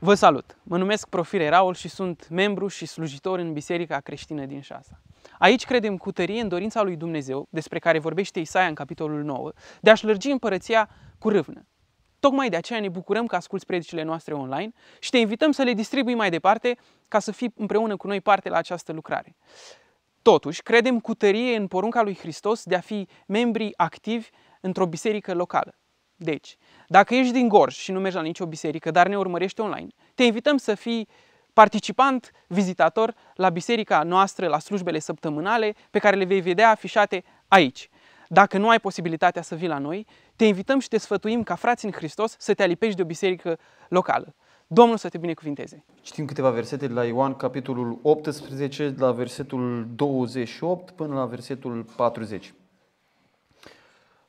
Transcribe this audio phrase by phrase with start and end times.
[0.00, 0.58] Vă salut!
[0.62, 5.00] Mă numesc Profire Raul și sunt membru și slujitor în Biserica Creștină din Șasa.
[5.38, 9.52] Aici credem cu tărie în dorința lui Dumnezeu, despre care vorbește Isaia în capitolul 9,
[9.80, 10.88] de a-și lărgi împărăția
[11.18, 11.66] cu râvnă.
[12.18, 15.72] Tocmai de aceea ne bucurăm că asculți predicile noastre online și te invităm să le
[15.72, 16.76] distribui mai departe
[17.08, 19.36] ca să fii împreună cu noi parte la această lucrare.
[20.22, 24.28] Totuși, credem cu tărie în porunca lui Hristos de a fi membri activi
[24.60, 25.78] într-o biserică locală.
[26.16, 26.56] Deci,
[26.90, 30.22] dacă ești din Gorj și nu mergi la nicio biserică, dar ne urmărești online, te
[30.22, 31.08] invităm să fii
[31.52, 37.88] participant, vizitator la biserica noastră, la slujbele săptămânale, pe care le vei vedea afișate aici.
[38.28, 41.84] Dacă nu ai posibilitatea să vii la noi, te invităm și te sfătuim ca frați
[41.84, 43.58] în Hristos să te alipești de o biserică
[43.88, 44.34] locală.
[44.66, 45.84] Domnul să te binecuvinteze.
[46.00, 51.86] Citim câteva versete de la Ioan, capitolul 18, de la versetul 28 până la versetul
[51.96, 52.52] 40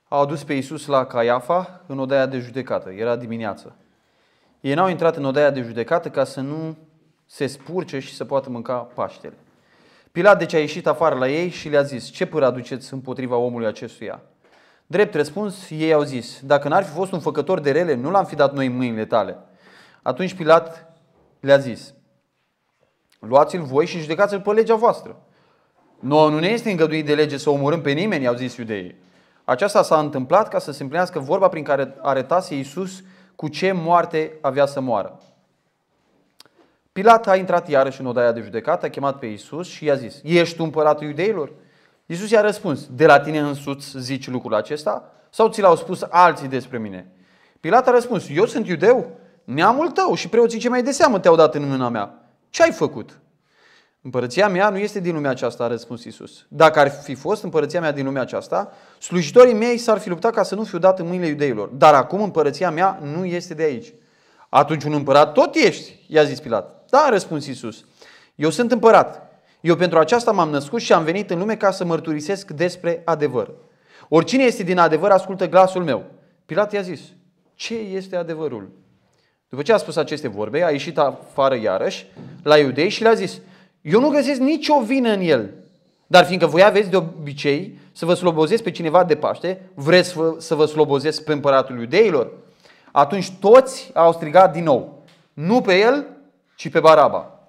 [0.10, 2.90] au adus pe Iisus la Caiafa în odaia de judecată.
[2.90, 3.76] Era dimineață.
[4.62, 6.78] Ei n-au intrat în odaia de judecată ca să nu
[7.26, 9.38] se spurce și să poată mânca Paștele.
[10.12, 13.68] Pilat deci a ieșit afară la ei și le-a zis, ce pără aduceți împotriva omului
[13.68, 14.22] acestuia?
[14.88, 18.26] Drept răspuns, ei au zis, dacă n-ar fi fost un făcător de rele, nu l-am
[18.26, 19.38] fi dat noi în mâinile tale.
[20.02, 20.94] Atunci Pilat
[21.40, 21.94] le-a zis,
[23.20, 25.22] luați-l voi și judecați-l pe legea voastră.
[26.00, 28.96] Nu, nu ne este îngăduit de lege să omorâm pe nimeni, au zis iudeii.
[29.50, 33.04] Aceasta s-a întâmplat ca să se împlinească vorba prin care arătase Iisus
[33.36, 35.20] cu ce moarte avea să moară.
[36.92, 40.20] Pilat a intrat iarăși în odaia de judecată, a chemat pe Iisus și i-a zis,
[40.24, 41.52] Ești tu împăratul iudeilor?
[42.06, 45.12] Iisus i-a răspuns, de la tine însuți zici lucrul acesta?
[45.30, 47.12] Sau ți l-au spus alții despre mine?
[47.60, 49.10] Pilat a răspuns, eu sunt iudeu,
[49.44, 52.14] neamul tău și preoții ce mai de seamă te-au dat în mâna mea.
[52.50, 53.20] Ce ai făcut?
[54.02, 56.46] Împărăția mea nu este din lumea aceasta, a răspuns Isus.
[56.48, 60.44] Dacă ar fi fost împărăția mea din lumea aceasta, slujitorii mei s-ar fi luptat ca
[60.44, 61.68] să nu fiu dat în mâinile iudeilor.
[61.68, 63.94] Dar acum împărăția mea nu este de aici.
[64.50, 66.86] Atunci un împărat tot ești, i-a zis Pilat.
[66.90, 67.86] Da, a răspuns Isus.
[68.36, 69.30] Eu sunt împărat.
[69.62, 73.54] Eu pentru aceasta m-am născut și am venit în lume ca să mărturisesc despre adevăr.
[74.10, 76.04] Oricine este din adevăr, ascultă glasul meu.
[76.46, 77.00] Pilat i-a zis,
[77.56, 78.72] ce este adevărul?
[79.50, 82.06] După ce a spus aceste vorbe, a ieșit afară iarăși
[82.44, 83.40] la iudei și le-a zis,
[83.82, 85.54] eu nu găsesc nicio vină în el.
[86.08, 90.56] Dar fiindcă voi aveți de obicei să vă slobozesc pe cineva de Paște, vreți să
[90.56, 92.32] vă slobozesc pe împăratul iudeilor?
[92.92, 95.04] Atunci toți au strigat din nou.
[95.34, 96.06] Nu pe el,
[96.56, 97.40] ci pe Baraba.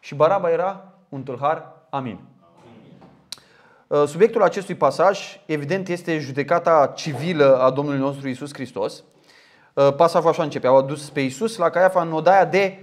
[0.00, 1.72] Și Baraba era un tâlhar.
[1.90, 2.18] Amin.
[3.86, 9.02] Uh, subiectul acestui pasaj, evident, este judecata civilă a Domnului nostru Isus Hristos.
[9.72, 10.66] Uh, pasajul așa începe.
[10.66, 12.78] Au adus pe Isus la Caiafa în odaia de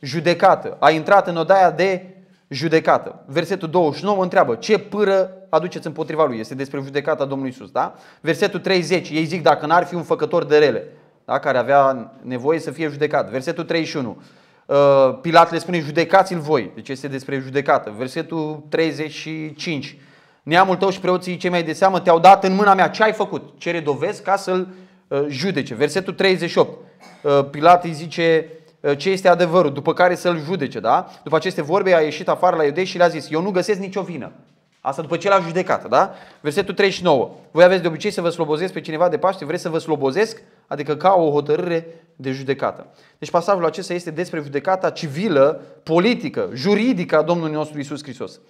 [0.00, 0.76] judecată.
[0.80, 2.15] A intrat în odaia de
[2.48, 3.24] judecată.
[3.26, 6.38] Versetul 29 întreabă, ce pâră aduceți împotriva lui?
[6.38, 7.94] Este despre judecata Domnului Isus, da?
[8.20, 10.84] Versetul 30, ei zic dacă n-ar fi un făcător de rele,
[11.24, 11.38] da?
[11.38, 13.30] care avea nevoie să fie judecat.
[13.30, 14.22] Versetul 31,
[14.66, 14.76] uh,
[15.20, 17.94] Pilat le spune judecați-l voi, deci este despre judecată.
[17.96, 19.98] Versetul 35,
[20.42, 23.12] neamul tău și preoții cei mai de seamă te-au dat în mâna mea, ce ai
[23.12, 23.58] făcut?
[23.58, 24.68] Cere dovezi ca să-l
[25.08, 25.74] uh, judece.
[25.74, 26.78] Versetul 38,
[27.22, 30.80] uh, Pilat îi zice, Uh, ce este adevărul, după care să-l judece.
[30.80, 31.06] Da?
[31.22, 34.02] După aceste vorbe a ieșit afară la iudei și le-a zis, eu nu găsesc nicio
[34.02, 34.32] vină.
[34.80, 36.14] Asta după ce l-a judecat, da?
[36.40, 37.30] Versetul 39.
[37.50, 40.42] Voi aveți de obicei să vă slobozesc pe cineva de Paște, vreți să vă slobozesc?
[40.66, 41.86] Adică ca o hotărâre
[42.16, 42.86] de judecată.
[43.18, 48.40] Deci pasajul acesta este despre judecata civilă, politică, juridică a Domnului nostru Isus Hristos.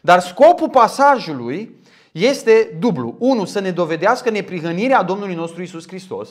[0.00, 1.74] Dar scopul pasajului
[2.12, 3.16] este dublu.
[3.18, 6.28] Unu, să ne dovedească neprihănirea Domnului nostru Isus Hristos.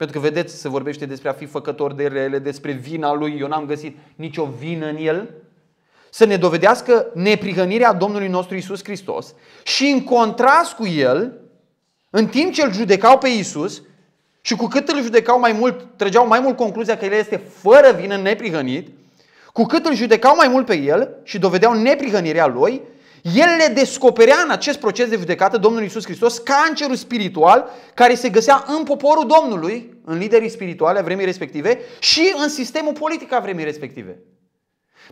[0.00, 3.36] Pentru că, vedeți, se vorbește despre a fi făcător de rele, despre vina lui.
[3.40, 5.30] Eu n-am găsit nicio vină în el.
[6.10, 11.40] Să ne dovedească neprihănirea Domnului nostru Isus Hristos și în contrast cu el,
[12.10, 13.82] în timp ce îl judecau pe Isus
[14.40, 17.96] și cu cât îl judecau mai mult, trăgeau mai mult concluzia că el este fără
[18.00, 18.88] vină neprihănit,
[19.52, 22.80] cu cât îl judecau mai mult pe el și dovedeau neprihănirea lui,
[23.22, 28.28] el le descoperea în acest proces de judecată Domnul Iisus Hristos cancerul spiritual care se
[28.28, 33.40] găsea în poporul Domnului, în liderii spirituale a vremii respective și în sistemul politic a
[33.40, 34.18] vremii respective.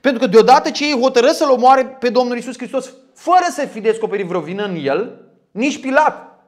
[0.00, 3.80] Pentru că deodată ce ei hotără să-L omoare pe Domnul Iisus Hristos fără să fi
[3.80, 6.44] descoperit vreo vină în El, nici Pilat,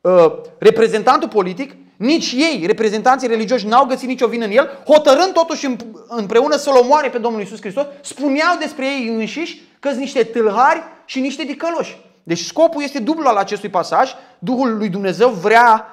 [0.00, 5.68] uh, reprezentantul politic, nici ei, reprezentanții religioși, n-au găsit nicio vină în el, hotărând totuși
[6.08, 10.82] împreună să-L omoare pe Domnul Iisus Hristos, spuneau despre ei înșiși că sunt niște tâlhari
[11.04, 12.00] și niște dicăloși.
[12.22, 14.10] Deci scopul este dublu al acestui pasaj.
[14.38, 15.84] Duhul lui Dumnezeu vrea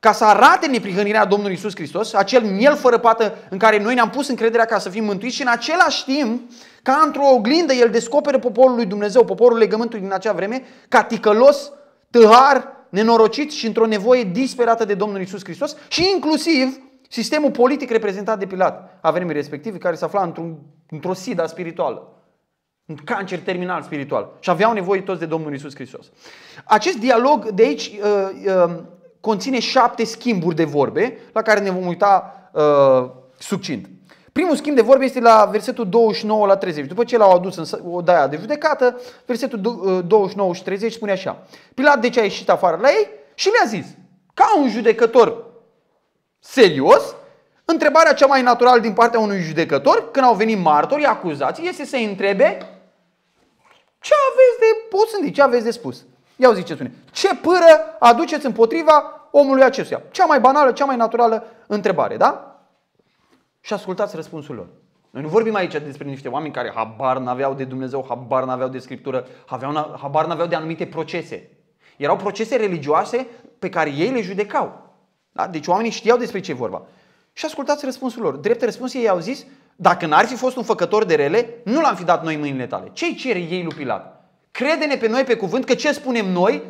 [0.00, 4.10] ca să arate neprihănirea Domnului Isus Hristos, acel miel fără pată în care noi ne-am
[4.10, 6.50] pus încrederea ca să fim mântuiți și în același timp,
[6.82, 11.72] ca într-o oglindă, El descoperă poporul lui Dumnezeu, poporul legământului din acea vreme, ca ticălos,
[12.10, 16.80] tâhar, nenorocit și într-o nevoie disperată de Domnul Isus Hristos și inclusiv
[17.12, 20.58] Sistemul politic reprezentat de Pilat a vremii respective, care se afla într-un,
[20.90, 22.12] într-o sida spirituală,
[22.86, 26.10] un cancer terminal spiritual și aveau nevoie toți de Domnul Isus Hristos.
[26.64, 28.74] Acest dialog de aici uh, uh,
[29.20, 33.88] conține șapte schimburi de vorbe la care ne vom uita uh, succint.
[34.32, 36.86] Primul schimb de vorbe este la versetul 29 la 30.
[36.86, 39.60] După ce l-au adus în odaia de judecată, versetul
[40.06, 41.42] 29 uh, și 30 spune așa.
[41.74, 43.86] Pilat de ce a ieșit afară la ei și le-a zis,
[44.34, 45.44] ca un judecător
[46.38, 47.14] serios,
[47.64, 52.04] întrebarea cea mai naturală din partea unui judecător, când au venit martori, acuzații, este să-i
[52.04, 52.58] întrebe
[54.00, 56.04] ce aveți de, pot să ce aveți de spus.
[56.36, 56.92] Ia uzi ce spune.
[57.10, 60.02] Ce pără aduceți împotriva omului acestuia?
[60.10, 62.51] Cea mai banală, cea mai naturală întrebare, da?
[63.64, 64.68] Și ascultați răspunsul lor.
[65.10, 68.78] Noi nu vorbim aici despre niște oameni care habar n-aveau de Dumnezeu, habar n-aveau de
[68.78, 71.50] Scriptură, aveau, habar n-aveau de anumite procese.
[71.96, 73.26] Erau procese religioase
[73.58, 74.90] pe care ei le judecau.
[75.32, 75.46] Da?
[75.46, 76.82] Deci oamenii știau despre ce vorba.
[77.32, 78.36] Și ascultați răspunsul lor.
[78.36, 81.94] Drept răspuns ei au zis, dacă n-ar fi fost un făcător de rele, nu l-am
[81.94, 82.90] fi dat noi mâinile tale.
[82.92, 84.30] Ce-i cere ei lui Pilat?
[84.50, 86.62] Crede-ne pe noi pe cuvânt că ce spunem noi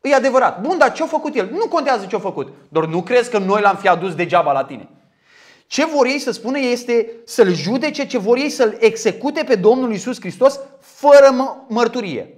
[0.00, 0.60] e adevărat.
[0.60, 1.48] Bun, dar ce-a făcut el?
[1.50, 2.52] Nu contează ce-a făcut.
[2.68, 4.88] Doar nu crezi că noi l-am fi adus degeaba la tine.
[5.68, 9.92] Ce vor ei să spună este să-L judece, ce vor ei să-L execute pe Domnul
[9.92, 12.34] Isus Hristos fără mă- mărturie.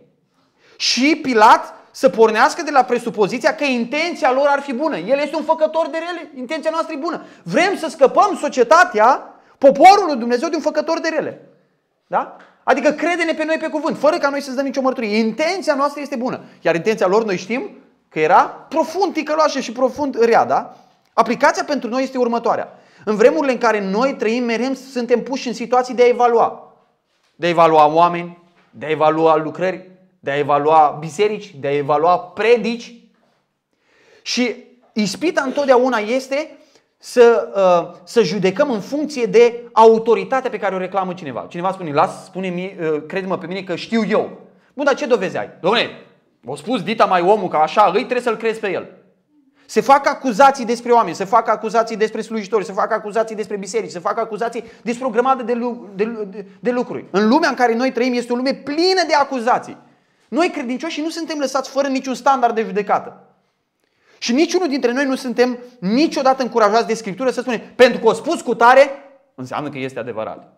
[0.76, 4.96] Și Pilat să pornească de la presupoziția că intenția lor ar fi bună.
[4.96, 7.24] El este un făcător de rele, intenția noastră e bună.
[7.42, 11.48] Vrem să scăpăm societatea, poporul lui Dumnezeu de un făcător de rele.
[12.06, 12.36] Da?
[12.62, 15.16] Adică crede-ne pe noi pe cuvânt, fără ca noi să-ți dăm nicio mărturie.
[15.16, 16.40] Intenția noastră este bună.
[16.60, 17.70] Iar intenția lor, noi știm,
[18.08, 20.76] că era profund ticăloasă și profund rea, da?
[21.12, 22.79] Aplicația pentru noi este următoarea.
[23.04, 26.74] În vremurile în care noi trăim, mereu suntem puși în situații de a evalua.
[27.36, 28.38] De a evalua oameni,
[28.70, 32.94] de a evalua lucrări, de a evalua biserici, de a evalua predici.
[34.22, 34.54] Și
[34.92, 36.56] ispita întotdeauna este
[36.98, 41.46] să, uh, să judecăm în funcție de autoritatea pe care o reclamă cineva.
[41.48, 44.38] Cineva spune, las, spune uh, crede-mă pe mine că știu eu.
[44.74, 45.48] Bun, dar ce dovezi ai?
[45.48, 45.88] Dom'le,
[46.46, 48.88] o spus dita mai omul că așa îi trebuie să-l crezi pe el.
[49.70, 53.90] Se fac acuzații despre oameni, se fac acuzații despre slujitori, se fac acuzații despre biserici,
[53.90, 55.58] se fac acuzații despre o grămadă de,
[55.94, 57.04] de, de, de lucruri.
[57.10, 59.76] În lumea în care noi trăim este o lume plină de acuzații.
[60.28, 63.24] Noi credincioși nu suntem lăsați fără niciun standard de judecată.
[64.18, 68.12] Și niciunul dintre noi nu suntem niciodată încurajați de Scriptură să spunem, pentru că o
[68.12, 68.90] spus cu tare,
[69.34, 70.52] înseamnă că este adevărat.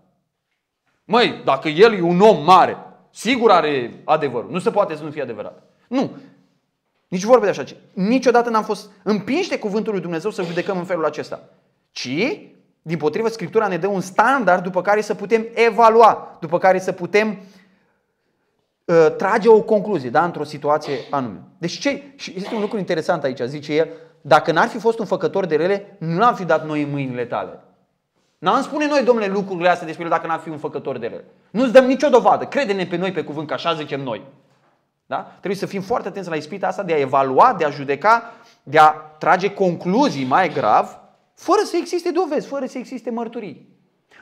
[1.04, 2.76] Măi, dacă el e un om mare,
[3.10, 4.50] sigur are adevărul.
[4.50, 5.62] Nu se poate să nu fie adevărat.
[5.88, 6.10] Nu.
[7.12, 7.64] Nici vorbe de așa.
[7.92, 11.48] Niciodată n-am fost împinși de cuvântul lui Dumnezeu să judecăm în felul acesta.
[11.90, 12.40] Ci,
[12.82, 16.92] din potrivă, Scriptura ne dă un standard după care să putem evalua, după care să
[16.92, 17.38] putem
[18.84, 21.40] uh, trage o concluzie da, într-o situație anume.
[21.58, 22.02] Deci ce?
[22.16, 23.88] Și este un lucru interesant aici, zice el,
[24.20, 27.24] dacă n-ar fi fost un făcător de rele, nu l-am fi dat noi în mâinile
[27.24, 27.60] tale.
[28.38, 31.24] N-am spune noi, domnule, lucrurile astea despre el dacă n-ar fi un făcător de rele.
[31.50, 32.44] Nu-ți dăm nicio dovadă.
[32.44, 34.22] Crede-ne pe noi pe cuvânt, că așa zicem noi.
[35.12, 35.30] Da?
[35.30, 38.32] Trebuie să fim foarte atenți la ispita asta de a evalua, de a judeca,
[38.62, 38.88] de a
[39.18, 40.98] trage concluzii mai grav,
[41.34, 43.68] fără să existe dovezi, fără să existe mărturii.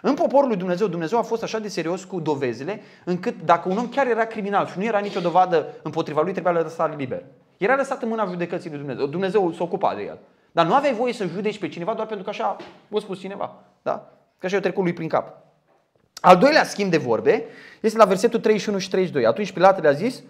[0.03, 3.79] În poporul lui Dumnezeu, Dumnezeu a fost așa de serios cu dovezile, încât dacă un
[3.79, 7.23] om chiar era criminal și nu era nicio dovadă împotriva lui, trebuia lăsat liber.
[7.57, 9.07] Era lăsat în mâna judecății lui Dumnezeu.
[9.07, 10.19] Dumnezeu s-a ocupat de el.
[10.53, 12.57] Dar nu aveai voie să judeci pe cineva doar pentru că așa
[12.95, 13.57] a spus cineva.
[13.83, 14.13] Da?
[14.39, 15.37] Că așa i-a trecut lui prin cap.
[16.21, 17.45] Al doilea schimb de vorbe
[17.81, 19.27] este la versetul 31 și 32.
[19.27, 20.23] Atunci Pilat le-a zis,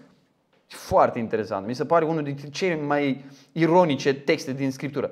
[0.73, 1.67] foarte interesant.
[1.67, 5.11] Mi se pare unul dintre cele mai ironice texte din Scriptură.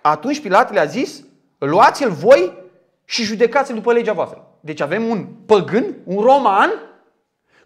[0.00, 1.24] Atunci Pilat le-a zis,
[1.58, 2.58] luați-l voi
[3.04, 4.46] și judecați-l după legea voastră.
[4.60, 6.70] Deci avem un păgân, un roman,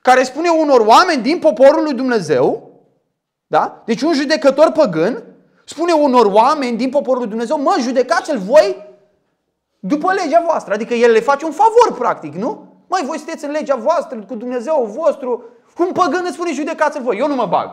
[0.01, 2.71] care spune unor oameni din poporul lui Dumnezeu,
[3.47, 3.83] da?
[3.87, 5.23] Deci un judecător păgân
[5.65, 8.77] spune unor oameni din poporul lui Dumnezeu, mă, judecați-l voi
[9.79, 10.75] după legea voastră.
[10.75, 12.73] Adică el le face un favor, practic, nu?
[12.89, 17.19] Mai voi sunteți în legea voastră, cu Dumnezeu vostru, cum păgân îți spune judecați voi,
[17.19, 17.71] eu nu mă bag.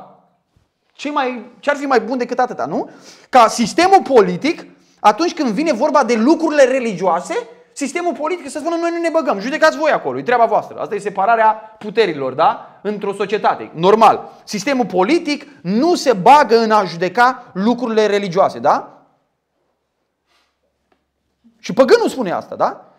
[0.94, 2.90] Ce, mai, ce ar fi mai bun decât atâta, nu?
[3.30, 4.66] Ca sistemul politic,
[5.00, 9.40] atunci când vine vorba de lucrurile religioase, sistemul politic să spună noi nu ne băgăm,
[9.40, 10.80] judecați voi acolo, e treaba voastră.
[10.80, 12.80] Asta e separarea puterilor, da?
[12.82, 13.72] Într-o societate.
[13.74, 14.30] Normal.
[14.44, 19.06] Sistemul politic nu se bagă în a judeca lucrurile religioase, da?
[21.60, 22.91] Și păgânul spune asta, da?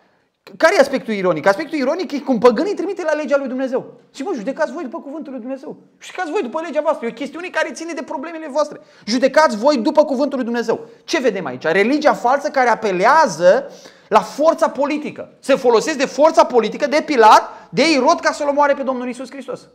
[0.57, 1.45] Care e aspectul ironic?
[1.47, 3.93] Aspectul ironic e cum păgânii trimite la legea lui Dumnezeu.
[4.13, 5.77] Și mă, judecați voi după cuvântul lui Dumnezeu.
[5.99, 7.05] Judecați voi după legea voastră.
[7.05, 8.79] E o chestiune care ține de problemele voastre.
[9.05, 10.87] Judecați voi după cuvântul lui Dumnezeu.
[11.03, 11.63] Ce vedem aici?
[11.63, 13.71] Religia falsă care apelează
[14.07, 15.29] la forța politică.
[15.39, 19.29] Se folosesc de forța politică, de Pilat, de Irod ca să-L omoare pe Domnul Isus
[19.29, 19.67] Hristos.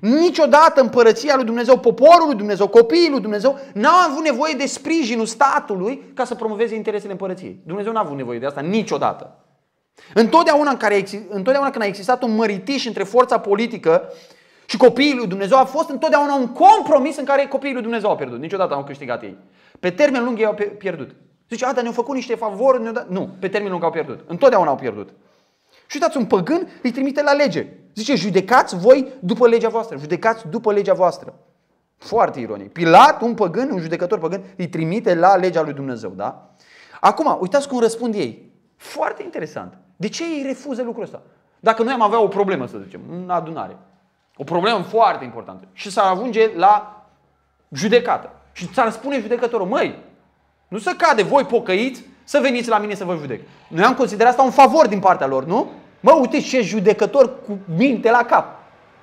[0.00, 5.26] Niciodată împărăția lui Dumnezeu, poporul lui Dumnezeu, copiii lui Dumnezeu n-au avut nevoie de sprijinul
[5.26, 7.60] statului ca să promoveze interesele împărăției.
[7.66, 9.39] Dumnezeu n-a avut nevoie de asta niciodată.
[10.14, 14.12] Întotdeauna, în care, întotdeauna când a existat un măritiș între forța politică
[14.66, 18.16] și copiii lui Dumnezeu, a fost întotdeauna un compromis în care copiii lui Dumnezeu au
[18.16, 18.38] pierdut.
[18.40, 19.36] Niciodată au câștigat ei.
[19.80, 21.10] Pe termen lung ei au pierdut.
[21.48, 22.82] Zice, a, dar ne-au făcut niște favori.
[22.82, 23.08] Ne dat...
[23.08, 24.20] Nu, pe termen lung au pierdut.
[24.26, 25.08] Întotdeauna au pierdut.
[25.86, 27.66] Și uitați, un păgân îi trimite la lege.
[27.94, 29.96] Zice, judecați voi după legea voastră.
[29.98, 31.34] Judecați după legea voastră.
[31.96, 32.72] Foarte ironic.
[32.72, 36.10] Pilat, un păgân, un judecător păgân, îi trimite la legea lui Dumnezeu.
[36.10, 36.54] Da?
[37.00, 38.52] Acum, uitați cum răspund ei.
[38.76, 39.78] Foarte interesant.
[40.00, 41.22] De ce ei refuză lucrul ăsta?
[41.58, 43.76] Dacă noi am avea o problemă, să zicem, în adunare,
[44.36, 47.04] o problemă foarte importantă și s-ar ajunge la
[47.72, 49.98] judecată și ți-ar spune judecătorul, măi,
[50.68, 53.40] nu să cade voi pocăiți să veniți la mine să vă judec.
[53.68, 55.70] Noi am considerat asta un favor din partea lor, nu?
[56.00, 58.58] Mă, uite ce judecător cu minte la cap.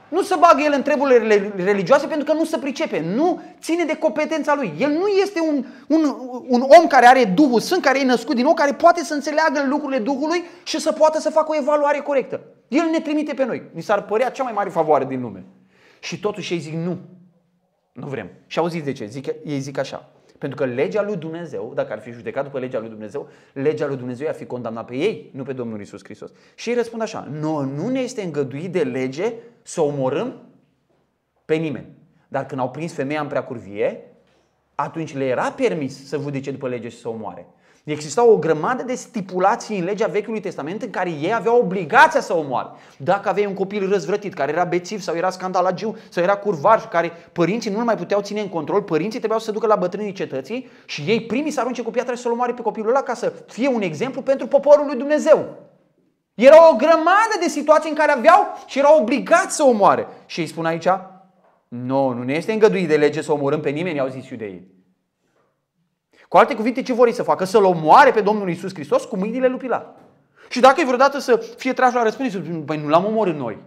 [0.10, 3.00] Nu se bagă el în treburile religioase pentru că nu se pricepe.
[3.16, 4.74] Nu ține de competența lui.
[4.80, 6.16] El nu este un, un,
[6.48, 9.66] un om care are Duhul Sfânt, care e născut din nou, care poate să înțeleagă
[9.68, 12.42] lucrurile Duhului și să poată să facă o evaluare corectă.
[12.68, 13.64] El ne trimite pe noi.
[13.74, 15.46] Mi s-ar părea cea mai mare favoare din lume.
[16.00, 16.98] Și totuși ei zic nu.
[17.92, 18.30] Nu vrem.
[18.48, 19.06] Și auziți de ce?
[19.06, 20.10] Zic, ei zic așa.
[20.38, 23.98] Pentru că legea lui Dumnezeu, dacă ar fi judecat după legea lui Dumnezeu, legea lui
[23.98, 26.32] Dumnezeu ar fi condamnat pe ei, nu pe Domnul Isus Hristos.
[26.56, 30.42] Și ei răspund așa, nu, nu ne este îngăduit de lege să omorâm
[31.46, 31.88] pe nimeni.
[32.28, 34.02] Dar când au prins femeia în preacurvie,
[34.76, 37.48] atunci le era permis să judece după lege și să omoare.
[37.92, 42.36] Exista o grămadă de stipulații în legea Vechiului Testament în care ei aveau obligația să
[42.36, 42.68] omoare.
[42.98, 46.88] Dacă aveai un copil răzvrătit, care era bețiv sau era scandalagiu sau era curvar și
[46.88, 50.12] care părinții nu mai puteau ține în control, părinții trebuiau să se ducă la bătrânii
[50.12, 53.14] cetății și ei primii să arunce cu piatra și să-l omoare pe copilul ăla ca
[53.14, 55.46] să fie un exemplu pentru poporul lui Dumnezeu.
[56.34, 60.08] Era o grămadă de situații în care aveau și erau obligați să omoare.
[60.26, 60.88] Și ei spun aici,
[61.68, 64.77] nu, nu ne este îngăduit de lege să omorâm pe nimeni, au zis iudeii.
[66.28, 67.44] Cu alte cuvinte, ce vor să facă?
[67.44, 69.96] Să-L omoare pe Domnul Isus Hristos cu mâinile lui Pilat.
[70.50, 73.58] Și dacă e vreodată să fie trași la răspundere, păi nu l-am omorât noi.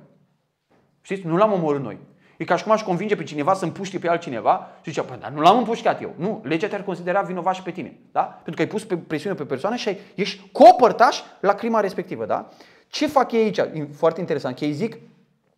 [1.01, 1.27] Știți?
[1.27, 1.99] Nu l-am omorât noi.
[2.37, 5.17] E ca și cum aș convinge pe cineva să împuște pe altcineva și zicea, păi,
[5.21, 6.15] dar nu l-am împușcat eu.
[6.17, 7.99] Nu, legea te-ar considera vinovat și pe tine.
[8.13, 8.21] Da?
[8.21, 12.27] Pentru că ai pus pe presiune pe persoană și ai, ești copărtaș la crima respectivă.
[12.27, 12.49] Da?
[12.89, 13.59] Ce fac ei aici?
[13.59, 14.59] E foarte interesant.
[14.59, 14.97] Că ei zic,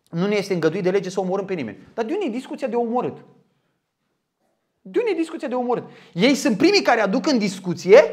[0.09, 1.77] nu ne este îngăduit de lege să omorâm pe nimeni.
[1.93, 3.17] Dar de unde e discuția de omorât?
[4.85, 5.83] De unde e discuția de omorât?
[6.13, 8.03] Ei sunt primii care aduc în discuție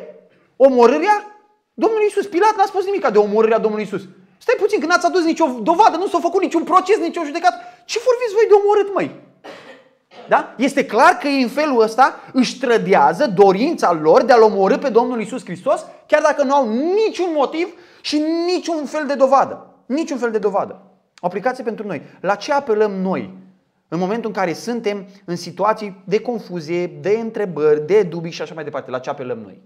[0.57, 1.43] omorârea
[1.75, 2.27] Domnului Isus.
[2.27, 4.03] Pilat n-a spus nimic de omorârea Domnului Isus.
[4.39, 7.57] Stai puțin, că n-ați adus nicio dovadă, nu s-a făcut niciun proces, nicio judecată.
[7.85, 9.11] Ce vorbiți voi de omorât, măi?
[10.29, 10.55] Da?
[10.57, 14.89] Este clar că ei în felul ăsta își trădează dorința lor de a-L omorâ pe
[14.89, 19.75] Domnul Isus Hristos, chiar dacă nu au niciun motiv și niciun fel de dovadă.
[19.87, 20.83] Niciun fel de dovadă.
[21.21, 22.03] O aplicație pentru noi.
[22.21, 23.39] La ce apelăm noi
[23.93, 28.55] în momentul în care suntem în situații de confuzie, de întrebări, de dubii și așa
[28.55, 29.63] mai departe, la ce apelăm noi?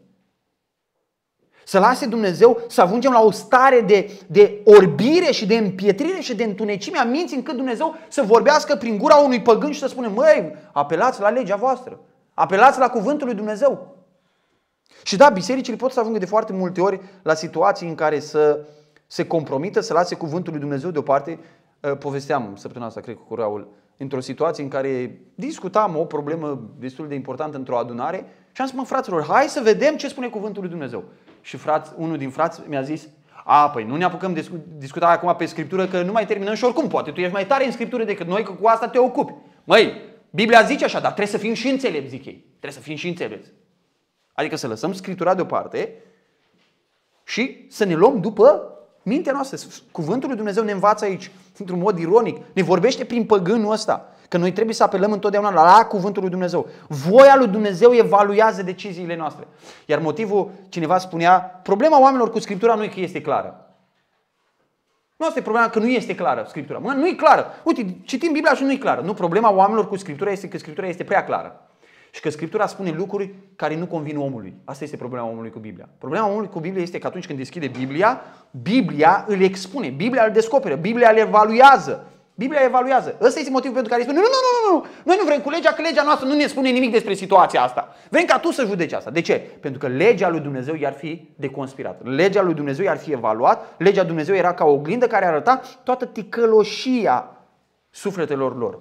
[1.64, 6.34] Să lase Dumnezeu să ajungem la o stare de, de orbire și de împietrire și
[6.34, 10.08] de întunecime a minții încât Dumnezeu să vorbească prin gura unui păgân și să spună,
[10.08, 12.00] măi, apelați la legea voastră,
[12.34, 13.96] apelați la cuvântul lui Dumnezeu.
[15.02, 18.64] Și da, bisericile pot să ajungă de foarte multe ori la situații în care să
[19.06, 21.38] se compromită, să lase cuvântul lui Dumnezeu deoparte.
[21.98, 27.14] Povesteam săptămâna asta, cred, cu Raul, într-o situație în care discutam o problemă destul de
[27.14, 30.70] importantă într-o adunare și am spus, mă, fraților, hai să vedem ce spune cuvântul lui
[30.70, 31.04] Dumnezeu.
[31.40, 33.08] Și fraț, unul din frați mi-a zis,
[33.44, 36.64] a, păi nu ne apucăm de discuta acum pe Scriptură că nu mai terminăm și
[36.64, 39.32] oricum, poate tu ești mai tare în Scriptură decât noi, că cu asta te ocupi.
[39.64, 42.44] Măi, Biblia zice așa, dar trebuie să fim și înțelepți, zic ei.
[42.48, 43.50] Trebuie să fim și înțelepți.
[44.32, 45.94] Adică să lăsăm Scriptura deoparte
[47.24, 48.68] și să ne luăm după
[49.02, 49.58] mintea noastră.
[49.90, 52.36] Cuvântul lui Dumnezeu ne învață aici, într-un mod ironic.
[52.52, 54.08] Ne vorbește prin păgânul ăsta.
[54.28, 56.66] Că noi trebuie să apelăm întotdeauna la, la cuvântul lui Dumnezeu.
[56.88, 59.46] Voia lui Dumnezeu evaluează deciziile noastre.
[59.86, 63.64] Iar motivul, cineva spunea, problema oamenilor cu Scriptura nu e că este clară.
[65.16, 66.78] Nu asta e problema că nu este clară Scriptura.
[66.78, 67.46] Mă, nu e clară.
[67.62, 69.00] Uite, citim Biblia și nu e clară.
[69.00, 71.60] Nu, problema oamenilor cu Scriptura este că Scriptura este prea clară.
[72.14, 74.54] Și că Scriptura spune lucruri care nu convin omului.
[74.64, 75.88] Asta este problema omului cu Biblia.
[75.98, 78.20] Problema omului cu Biblia este că atunci când deschide Biblia,
[78.62, 82.06] Biblia îl expune, Biblia îl descoperă, Biblia îl evaluează.
[82.34, 83.16] Biblia evaluează.
[83.20, 85.40] Ăsta este motivul pentru care îi spune, nu, nu, nu, nu, nu, noi nu vrem
[85.40, 87.94] cu legea, că legea noastră nu ne spune nimic despre situația asta.
[88.08, 89.10] Vrem ca tu să judeci asta.
[89.10, 89.34] De ce?
[89.60, 92.00] Pentru că legea lui Dumnezeu i-ar fi deconspirat.
[92.04, 93.74] Legea lui Dumnezeu i-ar fi evaluat.
[93.78, 97.36] Legea lui Dumnezeu era ca o oglindă care arăta toată ticăloșia
[97.90, 98.78] sufletelor lor.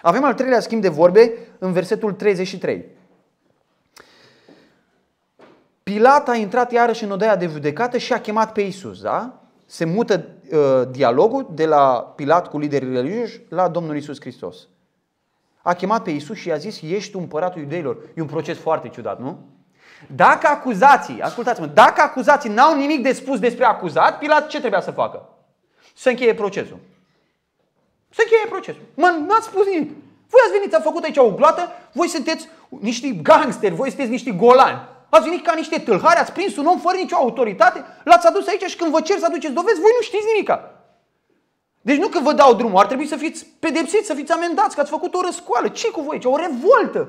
[0.00, 2.84] Avem al treilea schimb de vorbe în versetul 33.
[5.82, 9.42] Pilat a intrat iarăși în odaia de judecată și a chemat pe Isus, da?
[9.72, 14.56] se mută uh, dialogul de la Pilat cu liderii religioși la Domnul Isus Hristos.
[15.62, 17.96] A chemat pe Isus și i-a zis, ești împăratul iudeilor.
[18.14, 19.38] E un proces foarte ciudat, nu?
[20.14, 24.90] Dacă acuzații, ascultați-mă, dacă acuzații n-au nimic de spus despre acuzat, Pilat ce trebuia să
[24.90, 25.28] facă?
[25.94, 26.78] Să încheie procesul.
[28.14, 28.82] Să încheie procesul.
[28.94, 29.90] Mă, n-ați spus nimic.
[30.32, 34.30] Voi ați venit, ați făcut aici o gloată, voi sunteți niște gangsteri, voi sunteți niște
[34.30, 34.80] golani.
[35.08, 38.62] Ați venit ca niște tâlhari, ați prins un om fără nicio autoritate, l-ați adus aici
[38.62, 40.56] și când vă cer să aduceți dovezi, voi nu știți nimica.
[41.80, 44.80] Deci nu că vă dau drumul, ar trebui să fiți pedepsiți, să fiți amendați, că
[44.80, 45.68] ați făcut o răscoală.
[45.68, 46.24] ce cu voi aici?
[46.24, 47.08] O revoltă.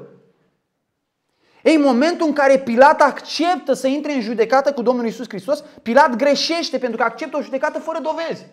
[1.63, 5.63] Ei, în momentul în care Pilat acceptă să intre în judecată cu Domnul Isus Hristos,
[5.81, 8.45] Pilat greșește pentru că acceptă o judecată fără dovezi.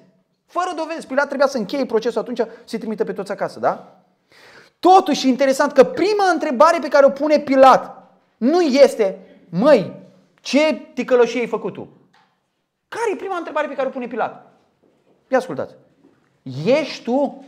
[0.50, 1.06] Fără dovezi.
[1.06, 4.02] Pilat trebuia să încheie procesul atunci să-i trimită pe toți acasă, da?
[4.78, 9.92] Totuși, interesant că prima întrebare pe care o pune Pilat nu este, măi,
[10.40, 11.88] ce ticălășie ai făcut tu?
[12.88, 14.52] Care e prima întrebare pe care o pune Pilat?
[15.28, 15.74] Ia ascultați.
[16.64, 17.44] Ești tu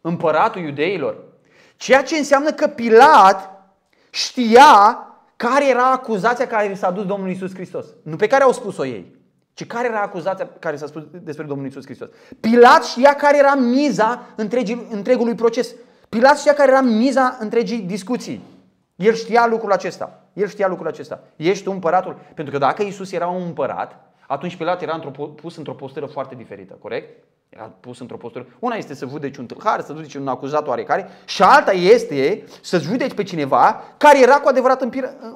[0.00, 1.16] împăratul iudeilor?
[1.76, 3.50] Ceea ce înseamnă că Pilat
[4.10, 7.86] știa care era acuzația care s-a dus Domnul Isus Hristos.
[8.02, 9.16] Nu pe care au spus-o ei,
[9.54, 12.08] ci care era acuzația care s-a spus despre Domnul Isus Hristos.
[12.40, 15.74] Pilat știa care era miza întregii, întregului proces.
[16.08, 18.42] Pilat știa care era miza întregii discuții.
[18.96, 20.24] El știa lucrul acesta.
[20.32, 21.22] El știa lucrul acesta.
[21.36, 22.16] Ești tu împăratul?
[22.34, 26.34] Pentru că dacă Isus era un împărat, atunci Pilat era într-o, pus într-o postură foarte
[26.34, 27.24] diferită, corect?
[27.48, 28.46] Era pus într-o postură.
[28.58, 32.78] Una este să judeci un tâlhar, să judeci un acuzat oarecare și alta este să
[32.78, 34.82] judeci pe cineva care era cu adevărat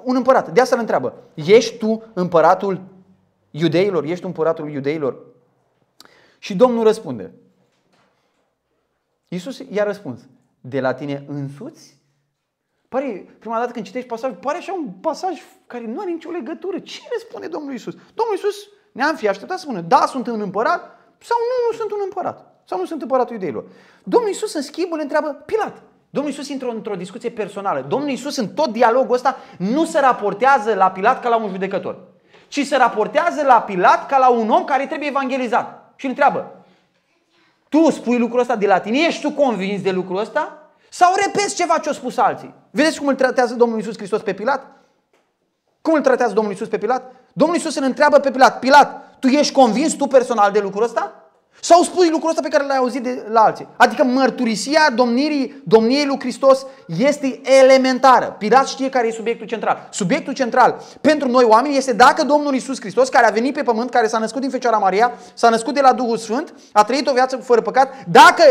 [0.03, 0.49] un împărat.
[0.49, 1.15] De asta îl întreabă.
[1.35, 2.81] Ești tu împăratul
[3.51, 4.05] iudeilor?
[4.05, 5.17] Ești tu împăratul iudeilor?
[6.39, 7.33] Și Domnul răspunde.
[9.29, 10.21] Iisus i-a răspuns.
[10.61, 11.97] De la tine însuți?
[12.89, 16.79] Pare, prima dată când citești pasajul, pare așa un pasaj care nu are nicio legătură.
[16.79, 17.95] Ce răspunde Domnul Iisus?
[17.95, 18.57] Domnul Iisus
[18.93, 20.81] ne-am fi așteptat să spună, da, sunt un împărat,
[21.19, 22.63] sau nu, nu sunt un împărat.
[22.65, 23.65] Sau nu sunt împăratul iudeilor.
[24.05, 25.83] Domnul Iisus, în schimb, îl întreabă Pilat.
[26.11, 27.85] Domnul Iisus intră într-o discuție personală.
[27.89, 32.08] Domnul Iisus, în tot dialogul ăsta, nu se raportează la Pilat ca la un judecător,
[32.49, 35.93] ci se raportează la Pilat ca la un om care trebuie evangelizat.
[35.97, 36.53] Și îl întreabă,
[37.69, 38.99] tu spui lucrul ăsta de la tine?
[38.99, 40.59] Ești tu convins de lucrul ăsta?
[40.91, 42.55] Sau repezi ceva ce au spus alții?
[42.71, 44.67] Vedeți cum îl tratează Domnul Iisus Hristos pe Pilat?
[45.81, 47.15] Cum îl tratează Domnul Iisus pe Pilat?
[47.33, 51.28] Domnul Iisus îl întreabă pe Pilat, Pilat, tu ești convins tu personal de lucrul ăsta?
[51.61, 53.69] Sau spui lucrul ăsta pe care l-ai auzit de la alții?
[53.77, 56.67] Adică mărturisia domnirii, domniei lui Hristos
[56.99, 58.37] este elementară.
[58.39, 59.89] Pilat știe care e subiectul central.
[59.91, 63.91] Subiectul central pentru noi oameni este dacă Domnul Isus Hristos, care a venit pe pământ,
[63.91, 67.13] care s-a născut din Fecioara Maria, s-a născut de la Duhul Sfânt, a trăit o
[67.13, 68.43] viață fără păcat, dacă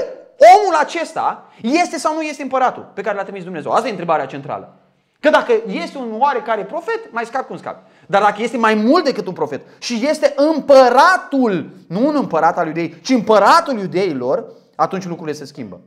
[0.55, 3.71] omul acesta este sau nu este împăratul pe care l-a trimis Dumnezeu.
[3.71, 4.73] Asta e întrebarea centrală.
[5.19, 7.77] Că dacă este un oarecare profet, mai scap cum scap.
[8.07, 12.67] Dar dacă este mai mult decât un profet și este împăratul, nu un împărat al
[12.67, 15.81] iudeii, ci împăratul iudeilor, atunci lucrurile se schimbă.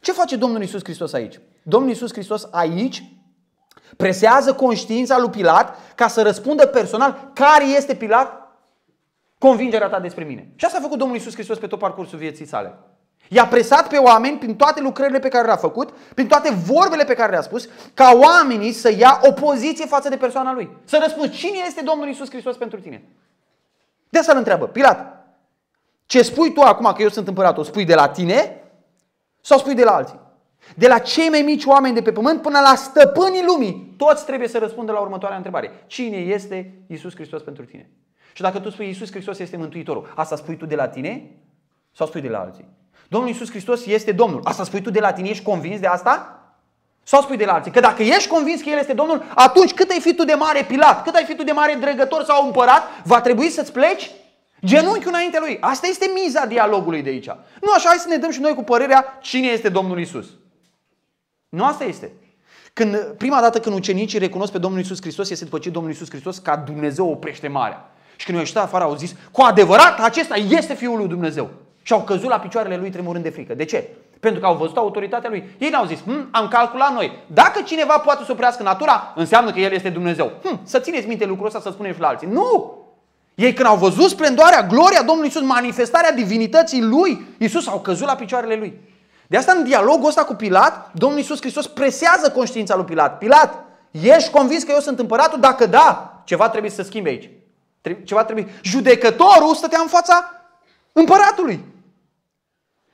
[0.00, 1.40] Ce face Domnul Isus Hristos aici?
[1.62, 3.02] Domnul Isus Hristos aici
[3.96, 8.56] presează conștiința lui Pilat ca să răspundă personal care este Pilat
[9.38, 10.52] convingerea ta despre mine.
[10.56, 12.78] Și asta a făcut Domnul Isus Hristos pe tot parcursul vieții sale.
[13.28, 17.14] I-a presat pe oameni prin toate lucrările pe care le-a făcut, prin toate vorbele pe
[17.14, 20.70] care le-a spus, ca oamenii să ia o poziție față de persoana lui.
[20.84, 23.02] Să răspunzi, cine este Domnul Isus Hristos pentru tine?
[24.08, 25.26] De asta îl întreabă, Pilat,
[26.06, 28.62] ce spui tu acum că eu sunt împăratul, spui de la tine
[29.40, 30.20] sau spui de la alții?
[30.74, 34.48] De la cei mai mici oameni de pe pământ până la stăpânii lumii, toți trebuie
[34.48, 35.84] să răspundă la următoarea întrebare.
[35.86, 37.90] Cine este Isus Hristos pentru tine?
[38.32, 41.30] Și dacă tu spui Isus Hristos este Mântuitorul, asta spui tu de la tine
[41.92, 42.68] sau spui de la alții?
[43.08, 44.40] Domnul Iisus Hristos este Domnul.
[44.44, 46.40] Asta spui tu de la tine, ești convins de asta?
[47.02, 47.70] Sau spui de la alții?
[47.70, 50.62] Că dacă ești convins că El este Domnul, atunci cât ai fi tu de mare
[50.62, 54.10] Pilat, cât ai fi tu de mare dregător sau împărat, va trebui să-ți pleci
[54.64, 55.58] genunchiul înainte Lui.
[55.60, 57.26] Asta este miza dialogului de aici.
[57.60, 60.26] Nu așa, hai să ne dăm și noi cu părerea cine este Domnul Iisus.
[61.48, 62.12] Nu asta este.
[62.72, 66.10] Când, prima dată când ucenicii recunosc pe Domnul Iisus Hristos este după ce Domnul Iisus
[66.10, 67.90] Hristos ca Dumnezeu oprește marea.
[68.16, 71.50] Și când au ieșit afară au zis, cu adevărat acesta este Fiul lui Dumnezeu.
[71.86, 73.54] Și au căzut la picioarele lui tremurând de frică.
[73.54, 73.88] De ce?
[74.20, 75.44] Pentru că au văzut autoritatea lui.
[75.58, 77.12] Ei n-au zis, hm, am calculat noi.
[77.26, 80.32] Dacă cineva poate să oprească natura, înseamnă că el este Dumnezeu.
[80.44, 82.28] Hm, să țineți minte lucrul ăsta, să spunem și la alții.
[82.30, 82.78] Nu!
[83.34, 88.14] Ei când au văzut splendoarea, gloria Domnului Isus, manifestarea divinității lui, Isus au căzut la
[88.14, 88.80] picioarele lui.
[89.26, 93.18] De asta în dialogul ăsta cu Pilat, Domnul Isus Hristos presează conștiința lui Pilat.
[93.18, 95.40] Pilat, ești convins că eu sunt împăratul?
[95.40, 97.30] Dacă da, ceva trebuie să schimbe aici.
[98.04, 98.46] Ceva trebuie.
[98.62, 100.30] Judecătorul stătea în fața
[100.92, 101.74] împăratului.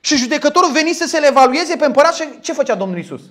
[0.05, 3.21] Și judecătorul venise să le evalueze pe împărat și ce făcea Domnul Isus?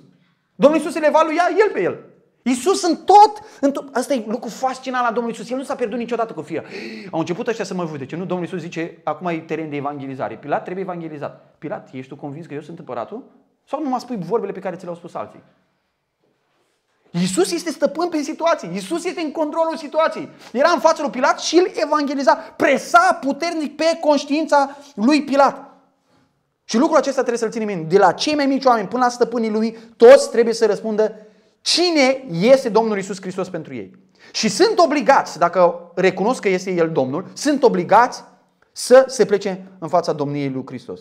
[0.54, 1.98] Domnul Isus le evaluia el pe el.
[2.42, 5.50] Iisus în tot, în tot, asta e lucru fascinant la Domnul Iisus.
[5.50, 6.64] El nu s-a pierdut niciodată cu fia.
[7.10, 8.16] Au început ăștia să mă judece.
[8.16, 10.36] Nu, Domnul Iisus zice, acum e teren de evangelizare.
[10.36, 11.54] Pilat trebuie evangelizat.
[11.58, 13.24] Pilat, ești tu convins că eu sunt împăratul?
[13.68, 15.42] Sau nu mă spui vorbele pe care ți le-au spus alții?
[17.10, 18.70] Iisus este stăpân pe situații.
[18.72, 20.28] Iisus este în controlul situației.
[20.52, 22.34] Era în fața lui Pilat și îl evangeliza.
[22.34, 25.71] Presa puternic pe conștiința lui Pilat.
[26.64, 27.94] Și lucrul acesta trebuie să-l ținem minte.
[27.94, 31.26] De la cei mai mici oameni până la stăpânii lumii, toți trebuie să răspundă
[31.60, 33.96] cine este Domnul Isus Hristos pentru ei.
[34.32, 38.24] Și sunt obligați, dacă recunosc că este El Domnul, sunt obligați
[38.72, 41.00] să se plece în fața Domniei lui Hristos.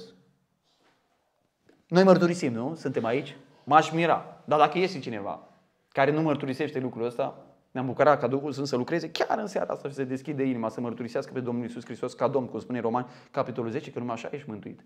[1.87, 2.75] Noi mărturisim, nu?
[2.79, 3.37] Suntem aici?
[3.63, 4.41] M-aș mira.
[4.45, 5.47] Dar dacă este cineva
[5.91, 9.73] care nu mărturisește lucrul ăsta, ne-am bucurat ca Duhul Sfânt să lucreze chiar în seara
[9.73, 12.79] asta și să deschide inima, să mărturisească pe Domnul Isus Hristos ca Domn, cum spune
[12.79, 14.79] Roman, capitolul 10, că numai așa ești mântuit.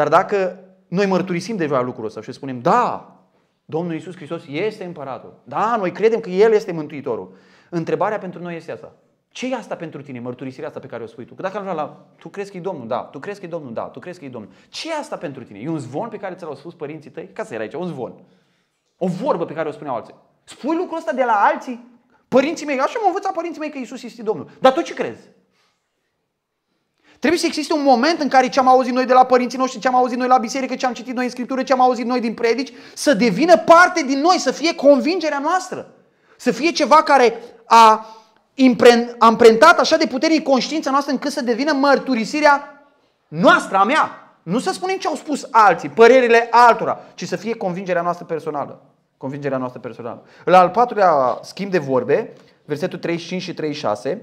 [0.00, 0.58] Dar dacă
[0.88, 3.16] noi mărturisim deja lucrul ăsta și spunem, da,
[3.64, 5.34] Domnul Isus Hristos este împăratul.
[5.44, 7.32] Da, noi credem că El este Mântuitorul.
[7.70, 8.92] Întrebarea pentru noi este asta.
[9.28, 11.34] Ce e asta pentru tine, mărturisirea asta pe care o spui tu?
[11.34, 12.86] Că dacă am la, tu crezi că e Domnul?
[12.86, 13.00] Da.
[13.00, 13.72] Tu crezi că e Domnul?
[13.72, 13.82] Da.
[13.82, 14.50] Tu crezi că e Domnul?
[14.68, 15.58] Ce e asta pentru tine?
[15.58, 17.28] E un zvon pe care ți l-au spus părinții tăi?
[17.32, 18.12] Ca să era aici, un zvon.
[18.96, 20.14] O vorbă pe care o spuneau alții.
[20.44, 21.88] Spui lucrul ăsta de la alții?
[22.28, 24.50] Părinții mei, așa m-au învățat părinții mei că Isus este Domnul.
[24.60, 25.28] Dar tu ce crezi?
[27.20, 29.80] Trebuie să existe un moment în care ce am auzit noi de la părinții noștri,
[29.80, 32.06] ce am auzit noi la biserică, ce am citit noi în Scriptură, ce am auzit
[32.06, 35.90] noi din predici, să devină parte din noi, să fie convingerea noastră.
[36.36, 38.06] Să fie ceva care a
[39.18, 42.84] amprentat așa de puternic conștiința noastră încât să devină mărturisirea
[43.28, 44.34] noastră, a mea.
[44.42, 48.82] Nu să spunem ce au spus alții, părerile altora, ci să fie convingerea noastră personală.
[49.16, 50.22] Convingerea noastră personală.
[50.44, 52.32] La al patrulea schimb de vorbe,
[52.64, 54.22] versetul 35 și 36,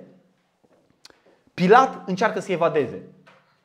[1.62, 3.02] Pilat încearcă să evadeze.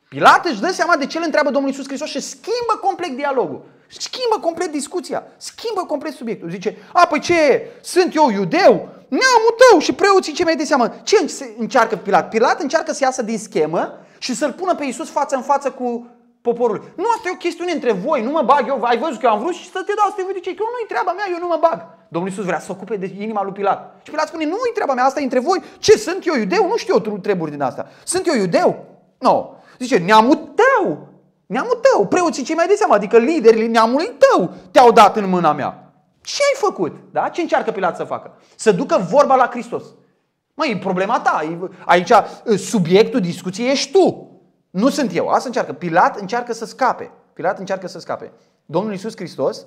[0.09, 3.65] Pilat își dă seama de ce îl întreabă Domnul Iisus Hristos și schimbă complet dialogul.
[3.87, 5.23] Schimbă complet discuția.
[5.37, 6.49] Schimbă complet subiectul.
[6.49, 8.73] Zice, a, păi ce, sunt eu iudeu?
[9.07, 10.95] Neamul tău și preoții ce mai de seamă.
[11.03, 11.15] Ce
[11.57, 12.29] încearcă Pilat?
[12.29, 16.07] Pilat încearcă să iasă din schemă și să-l pună pe Iisus față în față cu
[16.47, 16.79] poporul.
[17.01, 19.33] Nu, asta e o chestiune între voi, nu mă bag eu, ai văzut că eu
[19.35, 21.27] am vrut și să te dau să te uite ce, că eu nu-i treaba mea,
[21.33, 21.79] eu nu mă bag.
[22.13, 23.79] Domnul Iisus vrea să ocupe de inima lui Pilat.
[24.03, 25.59] Și Pilat spune, nu-i treaba mea, asta e între voi.
[25.85, 26.67] Ce, sunt eu iudeu?
[26.67, 27.87] Nu știu eu treburi din asta.
[28.03, 28.69] Sunt eu iudeu?
[29.17, 29.29] Nu.
[29.29, 29.49] No.
[29.79, 31.07] Zice, neamul tău,
[31.45, 35.53] neamul tău, preoții cei mai de seama, adică liderii neamului tău te-au dat în mâna
[35.53, 35.93] mea.
[36.21, 36.95] Ce ai făcut?
[37.11, 37.29] Da?
[37.29, 38.37] Ce încearcă Pilat să facă?
[38.55, 39.83] Să ducă vorba la Hristos.
[40.53, 41.41] Măi, e problema ta.
[41.85, 42.11] Aici
[42.57, 44.32] subiectul discuției ești tu.
[44.73, 45.27] Nu sunt eu.
[45.27, 45.73] Asta încearcă.
[45.73, 47.11] Pilat încearcă să scape.
[47.33, 48.31] Pilat încearcă să scape.
[48.65, 49.65] Domnul Iisus Hristos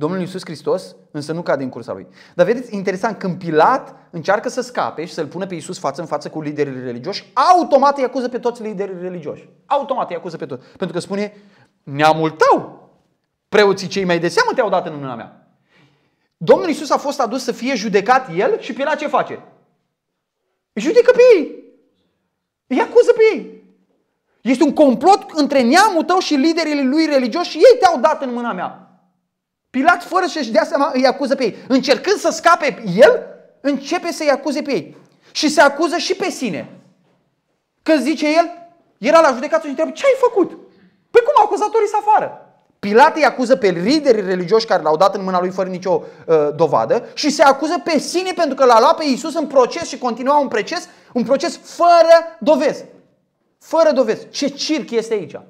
[0.00, 2.06] Domnul Iisus Hristos însă nu cade în cursa lui.
[2.34, 6.06] Dar vedeți, interesant, când Pilat încearcă să scape și să-l pună pe Iisus față în
[6.06, 9.48] față cu liderii religioși, automat îi acuză pe toți liderii religioși.
[9.66, 10.66] Automat îi acuză pe toți.
[10.66, 11.34] Pentru că spune,
[11.82, 12.88] neamul tău,
[13.48, 15.46] preoții cei mai de seamă te-au dat în mâna mea.
[16.36, 19.44] Domnul Iisus a fost adus să fie judecat el și Pilat ce face?
[20.72, 21.59] Îi judecă pe ei.
[23.10, 23.64] Îi acuză pe ei.
[24.40, 28.32] Este un complot între neamul tău și liderii lui religioși și ei te-au dat în
[28.32, 28.90] mâna mea.
[29.70, 31.56] Pilat, fără să-și dea seama, îi acuză pe ei.
[31.68, 33.26] Încercând să scape el,
[33.60, 34.96] începe să-i acuze pe ei.
[35.32, 36.68] Și se acuză și pe sine.
[37.82, 38.50] Că zice el,
[38.98, 40.48] era la judecat și întreabă, ce ai făcut?
[41.10, 42.44] Păi cum acuzatorii să afară?
[42.78, 46.48] Pilat îi acuză pe liderii religioși care l-au dat în mâna lui fără nicio uh,
[46.56, 49.98] dovadă și se acuză pe sine pentru că l-a luat pe Iisus în proces și
[49.98, 52.84] continua un proces, un proces fără dovezi.
[53.60, 54.28] Fără dovezi.
[54.28, 55.40] Ce circ este aici?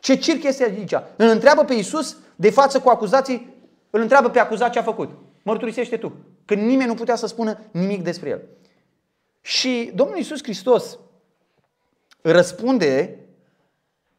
[0.00, 0.92] Ce circ este aici?
[0.92, 3.54] Îl întreabă pe Iisus de față cu acuzații,
[3.90, 5.10] îl întreabă pe acuzat ce a făcut.
[5.42, 6.12] Mărturisește tu.
[6.44, 8.42] Că nimeni nu putea să spună nimic despre el.
[9.40, 10.98] Și Domnul Iisus Hristos
[12.20, 13.18] răspunde,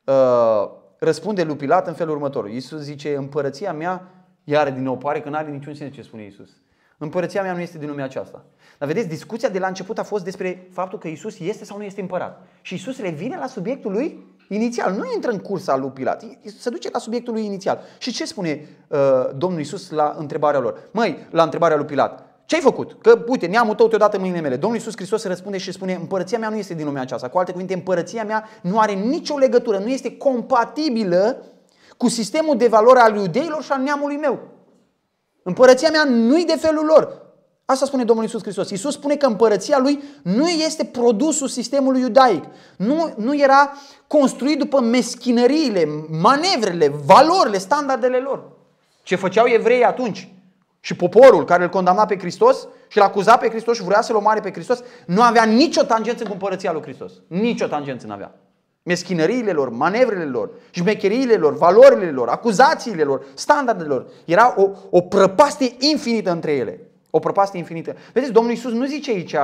[0.03, 2.49] uh, răspunde lui Pilat în felul următor.
[2.49, 4.11] Iisus zice, împărăția mea,
[4.43, 6.49] iar din nou pare că nu are niciun sens ce spune Iisus.
[6.97, 8.45] Împărăția mea nu este din lumea aceasta.
[8.77, 11.83] Dar vedeți, discuția de la început a fost despre faptul că Isus este sau nu
[11.83, 12.47] este împărat.
[12.61, 14.93] Și Isus revine la subiectul lui inițial.
[14.93, 16.23] Nu intră în cursa lui Pilat.
[16.59, 17.79] Se duce la subiectul lui inițial.
[17.97, 18.97] Și ce spune uh,
[19.35, 20.89] Domnul Isus la întrebarea lor?
[20.91, 22.25] Măi, la întrebarea lui Pilat.
[22.45, 23.01] Ce ai făcut?
[23.01, 24.55] Că, uite, neamul tău te-o dat în mâinile mele.
[24.55, 27.29] Domnul Iisus Hristos răspunde și spune, împărăția mea nu este din lumea aceasta.
[27.29, 31.43] Cu alte cuvinte, împărăția mea nu are nicio legătură, nu este compatibilă
[31.97, 34.39] cu sistemul de valori al iudeilor și al neamului meu.
[35.43, 37.26] Împărăția mea nu-i de felul lor.
[37.69, 38.69] Asta spune Domnul Isus Hristos.
[38.69, 42.43] Isus spune că împărăția lui nu este produsul sistemului iudaic.
[42.77, 43.73] Nu, nu era
[44.07, 45.87] construit după meschinăriile,
[46.21, 48.43] manevrele, valorile, standardele lor.
[49.03, 50.31] Ce făceau evreii atunci
[50.79, 54.15] și poporul care îl condamna pe Hristos și îl acuza pe Hristos și vrea să-l
[54.15, 57.11] omoare pe Hristos, nu avea nicio tangență cu împărăția lui Hristos.
[57.27, 58.35] Nicio tangență nu avea.
[58.83, 64.07] meschinăriile lor, manevrele lor, șmecheriile lor, valorile lor, acuzațiile lor, standardele lor.
[64.25, 66.81] Era o, o prăpastie infinită între ele.
[67.17, 67.95] O prăpastie infinită.
[68.13, 69.35] Vedeți, Domnul Iisus nu zice aici,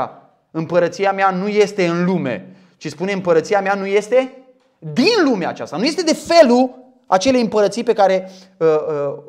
[0.51, 4.31] împărăția mea nu este în lume, ci spune împărăția mea nu este
[4.79, 5.77] din lumea aceasta.
[5.77, 6.69] Nu este de felul
[7.05, 9.23] acelei împărății pe care uh, uh,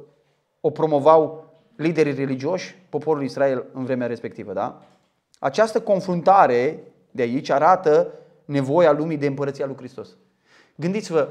[0.60, 4.52] o promovau liderii religioși, poporul Israel în vremea respectivă.
[4.52, 4.82] Da?
[5.38, 8.12] Această confruntare de aici arată
[8.44, 10.08] nevoia lumii de împărăția lui Hristos.
[10.74, 11.28] Gândiți-vă,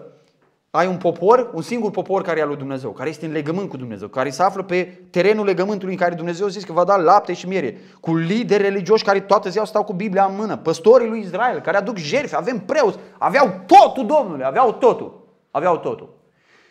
[0.75, 3.69] ai un popor, un singur popor care e al lui Dumnezeu, care este în legământ
[3.69, 6.95] cu Dumnezeu, care se află pe terenul legământului în care Dumnezeu zis că va da
[6.95, 11.07] lapte și miere, cu lideri religioși care toată ziua stau cu Biblia în mână, păstorii
[11.07, 16.19] lui Israel, care aduc jertfe, avem preoți, aveau totul, Domnule, aveau totul, aveau totul.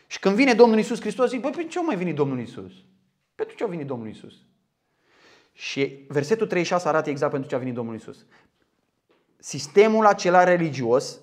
[0.06, 2.72] Și când vine Domnul Isus Hristos, zic, păi pentru ce a mai venit Domnul Isus?
[3.34, 4.34] Pentru ce a venit Domnul Isus?
[5.52, 8.26] Și versetul 36 arată exact pentru ce a venit Domnul Isus.
[9.38, 11.20] Sistemul acela religios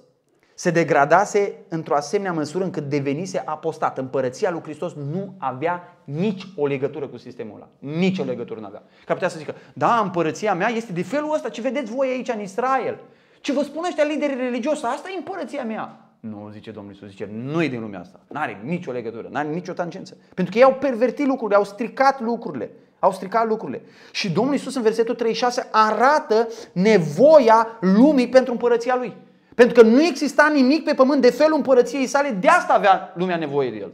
[0.60, 3.98] se degradase într-o asemenea măsură încât devenise apostat.
[3.98, 7.96] Împărăția lui Hristos nu avea nici o legătură cu sistemul ăla.
[7.98, 8.84] Nici o legătură nu avea.
[9.06, 12.30] Că putea să zică, da, împărăția mea este de felul ăsta, ce vedeți voi aici
[12.30, 13.00] în Israel.
[13.42, 16.00] Ce vă spun ăștia lideri religioși, asta e împărăția mea.
[16.20, 18.20] Nu, zice Domnul Iisus, zice, nu e din lumea asta.
[18.28, 20.18] Nu are nicio legătură, nu are nicio tangență.
[20.34, 22.72] Pentru că ei au pervertit lucrurile, au stricat lucrurile.
[23.00, 23.82] Au stricat lucrurile.
[24.12, 29.28] Și Domnul Iisus în versetul 36 arată nevoia lumii pentru împărăția Lui.
[29.60, 33.38] Pentru că nu exista nimic pe pământ de felul împărăției sale, de asta avea lumea
[33.38, 33.92] nevoie de El.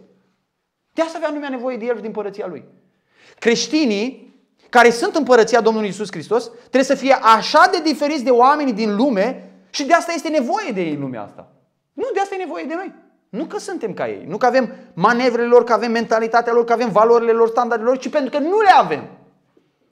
[0.93, 2.63] De asta avea lumea nevoie de El și din împărăția Lui.
[3.39, 4.35] Creștinii
[4.69, 8.95] care sunt împărăția Domnului Iisus Hristos trebuie să fie așa de diferiți de oamenii din
[8.95, 11.51] lume și de asta este nevoie de ei în lumea asta.
[11.93, 12.93] Nu, de asta e nevoie de noi.
[13.29, 16.73] Nu că suntem ca ei, nu că avem manevrele lor, că avem mentalitatea lor, că
[16.73, 19.07] avem valorile lor, standardele lor, ci pentru că nu le avem.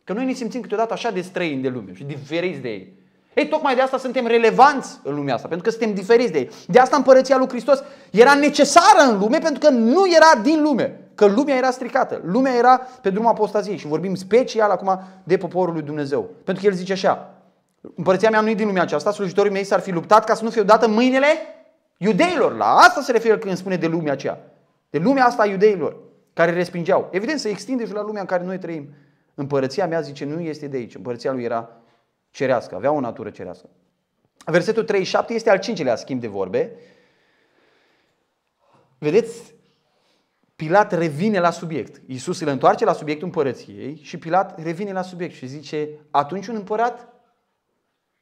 [0.03, 3.01] Că noi ne simțim câteodată așa de străini de lume și diferiți de ei.
[3.33, 6.49] Ei, tocmai de asta suntem relevanți în lumea asta, pentru că suntem diferiți de ei.
[6.67, 10.99] De asta împărăția lui Hristos era necesară în lume, pentru că nu era din lume.
[11.15, 12.21] Că lumea era stricată.
[12.25, 16.29] Lumea era pe drumul apostaziei și vorbim special acum de poporul lui Dumnezeu.
[16.43, 17.33] Pentru că el zice așa,
[17.95, 20.49] împărăția mea nu e din lumea aceasta, slujitorii mei s-ar fi luptat ca să nu
[20.49, 21.27] fie dată mâinile
[21.97, 22.55] iudeilor.
[22.55, 24.39] La asta se referă când spune de lumea aceea.
[24.89, 25.97] De lumea asta a iudeilor,
[26.33, 27.07] care respingeau.
[27.11, 28.89] Evident, se extinde și la lumea în care noi trăim.
[29.35, 30.95] Împărăția mea, zice, nu este de aici.
[30.95, 31.69] Împărăția lui era
[32.33, 33.69] cerească, avea o natură cerească.
[34.45, 36.71] Versetul 37 este al cincilea schimb de vorbe.
[38.97, 39.53] Vedeți,
[40.55, 42.01] Pilat revine la subiect.
[42.05, 46.55] Iisus îl întoarce la subiectul împărăției și Pilat revine la subiect și zice, atunci un
[46.55, 47.07] împărat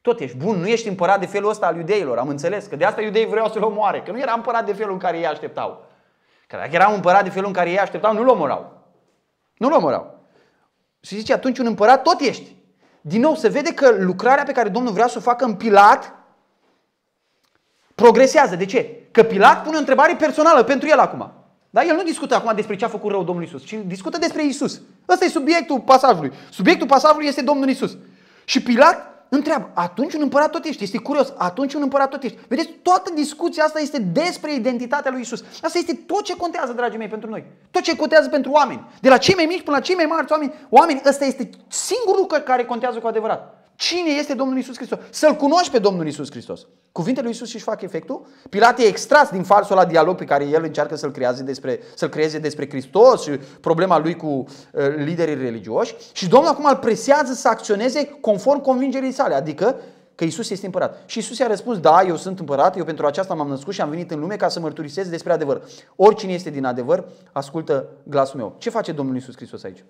[0.02, 2.86] tot ești bun, nu ești împărat de felul ăsta al iudeilor, am înțeles, că de
[2.86, 5.86] asta iudeii vreau să-l omoare, că nu era împărat de felul în care ei așteptau.
[6.47, 8.88] Că dacă era împărat de felul în care ei așteptau, nu-l omorau.
[9.58, 10.19] Nu-l omorau.
[11.02, 12.56] Și zice, atunci un împărat tot ești.
[13.02, 16.14] Din nou, se vede că lucrarea pe care Domnul vrea să o facă în Pilat
[17.96, 18.56] progresează.
[18.56, 19.08] De ce?
[19.12, 21.32] Că Pilat pune o întrebare personală pentru el acum.
[21.70, 24.46] Dar el nu discută acum despre ce a făcut rău Domnul Isus, ci discută despre
[24.46, 24.82] Isus.
[25.10, 26.32] Ăsta e subiectul pasajului.
[26.50, 27.98] Subiectul pasajului este Domnul Isus.
[28.46, 32.38] Și Pilat întreabă, atunci un împărat tot ești, este curios, atunci un împărat tot ești.
[32.48, 35.44] Vedeți, toată discuția asta este despre identitatea lui Isus.
[35.62, 37.46] Asta este tot ce contează, dragii mei, pentru noi.
[37.72, 38.86] Tot ce contează pentru oameni.
[39.02, 40.54] De la cei mai mici până la cei mai mari oameni.
[40.70, 43.70] Oameni, ăsta este singurul lucru care contează cu adevărat.
[43.82, 45.00] Cine este Domnul Isus Hristos?
[45.10, 46.67] Să-L cunoști pe Domnul Isus Hristos.
[46.91, 48.26] Cuvintele lui Isus își fac efectul.
[48.50, 52.10] Pilat e extras din falsul la dialog pe care el încearcă să-l creeze despre, să-l
[52.10, 53.30] creeze despre Hristos și
[53.62, 54.46] problema lui cu uh,
[54.96, 55.96] liderii religioși.
[56.13, 59.76] Și Domnul acum îl presează să acționeze conform convingerii sale, adică
[60.15, 61.04] că Isus este împărat.
[61.06, 63.89] Și Isus i-a răspuns, da, eu sunt împărat, eu pentru aceasta m-am născut și am
[63.89, 65.62] venit în lume ca să mărturisesc despre adevăr.
[65.96, 68.56] Oricine este din adevăr, ascultă glasul meu.
[68.58, 69.84] Ce face Domnul Isus Hristos aici?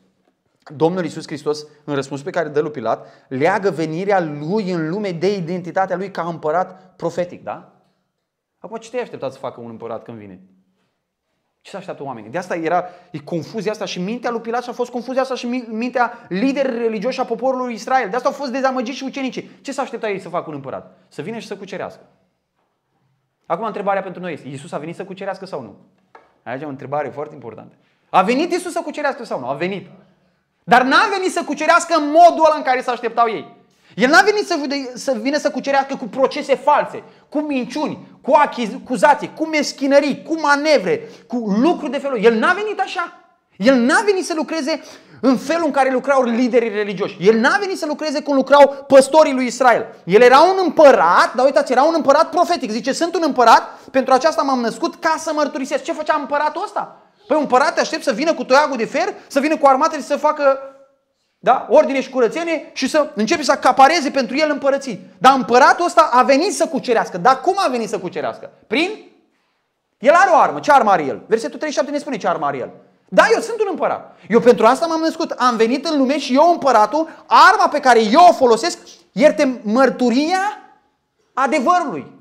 [0.69, 5.12] Domnul Iisus Hristos, în răspunsul pe care dă lui Pilat, leagă venirea lui în lume
[5.12, 7.71] de identitatea lui ca împărat profetic, da?
[8.60, 10.41] Acum ce te-ai așteptat să facă un împărat când vine?
[11.62, 12.30] Ce se așteaptă oamenii?
[12.30, 15.36] De asta era e confuzia asta și mintea lui Pilat și a fost confuzia asta
[15.36, 18.10] și mintea liderii religioși a poporului Israel.
[18.10, 19.50] De asta au fost dezamăgiți și ucenicii.
[19.62, 20.97] Ce s-a aștepta ei să facă un împărat?
[21.08, 22.02] Să vină și să cucerească.
[23.45, 25.76] Acum întrebarea pentru noi este, Iisus a venit să cucerească sau nu?
[26.43, 27.76] Aici e o întrebare foarte importantă.
[28.10, 29.47] A venit Iisus să cucerească sau nu?
[29.47, 29.88] A venit.
[30.71, 33.55] Dar n-a venit să cucerească în modul ăla în care se așteptau ei.
[33.95, 34.55] El n-a venit să,
[34.93, 41.10] să vină să cucerească cu procese false, cu minciuni, cu acuzații, cu meschinării, cu manevre,
[41.27, 42.23] cu lucruri de felul.
[42.23, 43.13] El n-a venit așa.
[43.57, 44.81] El n-a venit să lucreze
[45.21, 47.17] în felul în care lucrau liderii religioși.
[47.19, 49.86] El n-a venit să lucreze cum lucrau păstorii lui Israel.
[50.03, 52.71] El era un împărat, dar uitați, era un împărat profetic.
[52.71, 55.84] Zice, sunt un împărat, pentru aceasta m-am născut ca să mărturisesc.
[55.84, 57.01] Ce făcea împăratul ăsta?
[57.27, 60.01] Păi un împărat te aștept să vină cu toiagul de fer, să vină cu armatele
[60.01, 60.60] și să facă
[61.43, 61.67] da?
[61.69, 64.99] ordine și curățenie și să începe să acapareze pentru el împărății.
[65.17, 67.17] Dar împăratul ăsta a venit să cucerească.
[67.17, 68.49] Dar cum a venit să cucerească?
[68.67, 68.89] Prin?
[69.99, 70.60] El are o armă.
[70.60, 71.21] Ce armă are el?
[71.27, 72.69] Versetul 37 ne spune ce armă are el.
[73.10, 74.15] Da, eu sunt un împărat.
[74.29, 75.31] Eu pentru asta m-am născut.
[75.31, 78.77] Am venit în lume și eu, împăratul, arma pe care eu o folosesc,
[79.12, 80.41] ierte mărturia
[81.34, 82.20] adevărului.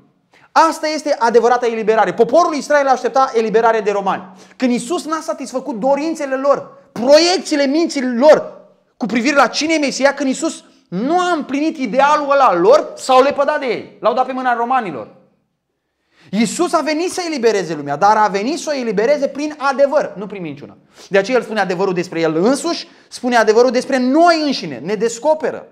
[0.51, 2.13] Asta este adevărata eliberare.
[2.13, 4.23] Poporul Israel aștepta eliberare de romani.
[4.55, 8.59] Când Isus n-a satisfăcut dorințele lor, proiecțiile minții lor
[8.97, 13.21] cu privire la cine e Mesia, când Isus nu a împlinit idealul ăla lor, s-au
[13.21, 13.97] lepădat de ei.
[13.99, 15.07] L-au dat pe mâna romanilor.
[16.29, 20.27] Iisus a venit să elibereze lumea, dar a venit să o elibereze prin adevăr, nu
[20.27, 20.77] prin minciună.
[21.07, 25.67] De aceea el spune adevărul despre el însuși, spune adevărul despre noi înșine, ne descoperă.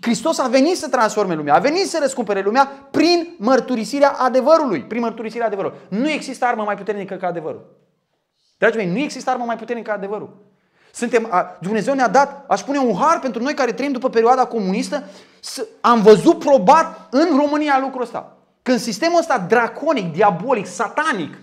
[0.00, 4.82] Hristos a venit să transforme lumea, a venit să răscumpere lumea prin mărturisirea adevărului.
[4.82, 5.78] Prin mărturisirea adevărului.
[5.88, 7.64] Nu există armă mai puternică ca adevărul.
[8.58, 10.36] Dragii mei, nu există armă mai puternică ca adevărul.
[10.92, 15.04] Suntem, Dumnezeu ne-a dat, aș spune, un har pentru noi care trăim după perioada comunistă.
[15.40, 18.36] Să, am văzut probat în România lucrul ăsta.
[18.62, 21.38] Când sistemul ăsta draconic, diabolic, satanic,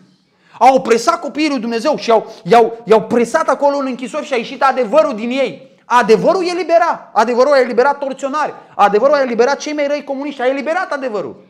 [0.59, 4.37] a opresat copiii lui Dumnezeu și i-au, i-au, i-au presat acolo în închisori și a
[4.37, 5.70] ieșit adevărul din ei.
[5.99, 7.09] Adevărul e libera.
[7.13, 8.53] Adevărul a eliberat torționari.
[8.75, 10.41] Adevărul a eliberat cei mai răi comuniști.
[10.41, 11.43] A eliberat adevărul.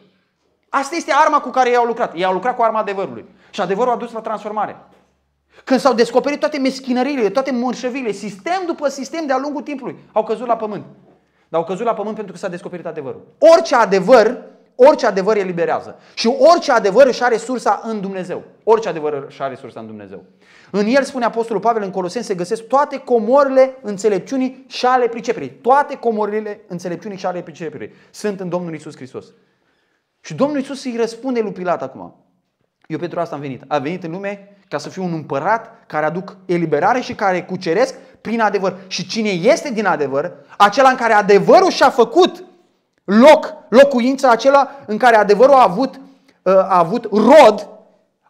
[0.70, 2.16] Asta este arma cu care ei au lucrat.
[2.16, 3.26] Ei au lucrat cu arma adevărului.
[3.50, 4.76] Și adevărul a dus la transformare.
[5.64, 10.48] Când s-au descoperit toate meschinările, toate mărșăvile, sistem după sistem de-a lungul timpului, au căzut
[10.48, 10.84] la pământ.
[11.50, 13.22] Dar au căzut la pământ pentru că s-a descoperit adevărul.
[13.38, 14.38] Orice adevăr,
[14.76, 16.00] orice adevăr eliberează.
[16.14, 18.44] Și orice adevăr își are sursa în Dumnezeu.
[18.64, 20.24] Orice adevăr își are sursa în Dumnezeu.
[20.72, 25.50] În el, spune Apostolul Pavel, în Coloseni se găsesc toate comorile înțelepciunii și ale priceperii.
[25.50, 29.26] Toate comorile înțelepciunii și ale priceperii sunt în Domnul Isus Hristos.
[30.22, 32.16] Și Domnul Isus îi răspunde lui Pilat acum.
[32.88, 33.64] Eu pentru asta am venit.
[33.68, 37.96] A venit în lume ca să fiu un împărat care aduc eliberare și care cuceresc
[38.22, 38.78] prin adevăr.
[38.88, 42.44] Și cine este din adevăr, acela în care adevărul și-a făcut
[43.04, 45.96] loc, locuința acela în care adevărul a avut,
[46.42, 47.68] uh, a avut rod,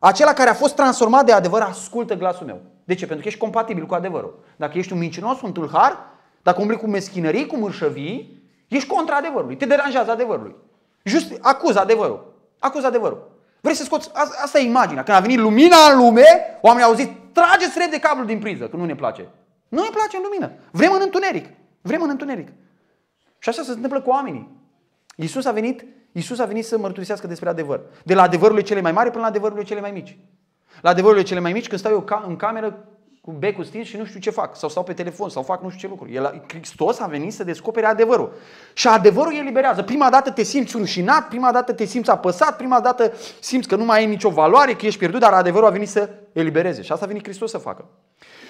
[0.04, 2.62] acela care a fost transformat de adevăr, ascultă glasul meu.
[2.84, 3.06] De ce?
[3.06, 4.44] Pentru că ești compatibil cu adevărul.
[4.56, 5.98] Dacă ești un mincinos, un tâlhar,
[6.42, 9.56] dacă umbli cu meschinării, cu mărșăvii, ești contra adevărului.
[9.56, 10.56] Te deranjează adevărului.
[11.04, 12.34] Just acuză adevărul.
[12.60, 13.32] Acuză adevărul.
[13.62, 15.04] Vrei să scoți, asta e imaginea.
[15.04, 16.26] Când a venit lumina în lume,
[16.62, 19.28] oamenii au zis, trageți repede cablul din priză, că nu ne place.
[19.68, 20.52] Nu ne place în lumină.
[20.72, 21.46] Vrem în întuneric.
[21.82, 22.48] Vrem în întuneric.
[23.40, 24.50] Și așa se întâmplă cu oamenii.
[25.16, 27.82] Iisus a venit, Iisus a venit să mărturisească despre adevăr.
[28.04, 30.17] De la adevărurile cele mai mari până la adevărurile cele mai mici.
[30.82, 32.86] La adevărurile cele mai mici, când stau eu în cameră
[33.21, 35.69] cu becul stins și nu știu ce fac, sau stau pe telefon, sau fac nu
[35.69, 36.15] știu ce lucruri.
[36.15, 38.34] El, Hristos a venit să descopere adevărul.
[38.74, 39.84] Și adevărul eliberează.
[39.84, 43.86] Prima dată te simți rușinat, prima dată te simți apăsat, prima dată simți că nu
[43.86, 46.82] mai ai nicio valoare, că ești pierdut, dar adevărul a venit să elibereze.
[46.82, 47.86] Și asta a venit Hristos să facă.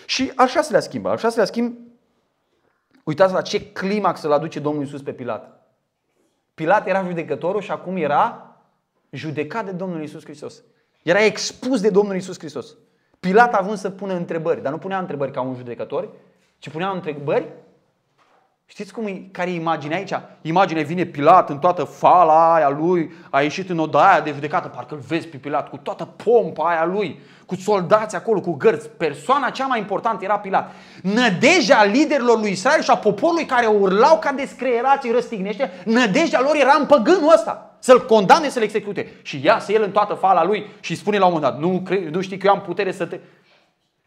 [0.05, 1.05] Și al șaselea schimb.
[1.05, 1.77] Al șaselea schimb,
[3.03, 5.60] uitați la ce climax îl aduce Domnul Iisus pe Pilat.
[6.61, 8.55] Pilat era judecătorul și acum era
[9.09, 10.63] judecat de Domnul Isus Hristos.
[11.03, 12.75] Era expus de Domnul Isus Hristos.
[13.19, 16.09] Pilat a avut să pună întrebări, dar nu punea întrebări ca un judecător,
[16.57, 17.47] ci punea întrebări.
[18.71, 20.13] Știți cum e, care e imaginea aici?
[20.41, 24.93] Imaginea vine Pilat în toată fala aia lui, a ieșit în odaia de judecată, parcă
[24.93, 28.89] îl vezi pe Pilat cu toată pompa aia lui, cu soldați acolo, cu gărți.
[28.89, 30.71] Persoana cea mai importantă era Pilat.
[31.01, 36.75] Nădejdea liderilor lui Israel și a poporului care urlau ca descreierați răstignește, nădejdea lor era
[36.79, 37.75] în păgânul ăsta.
[37.79, 39.13] Să-l condamne să-l execute.
[39.21, 42.21] Și iasă el în toată fala lui și spune la un moment dat, nu, nu
[42.21, 43.19] știi că eu am putere să te...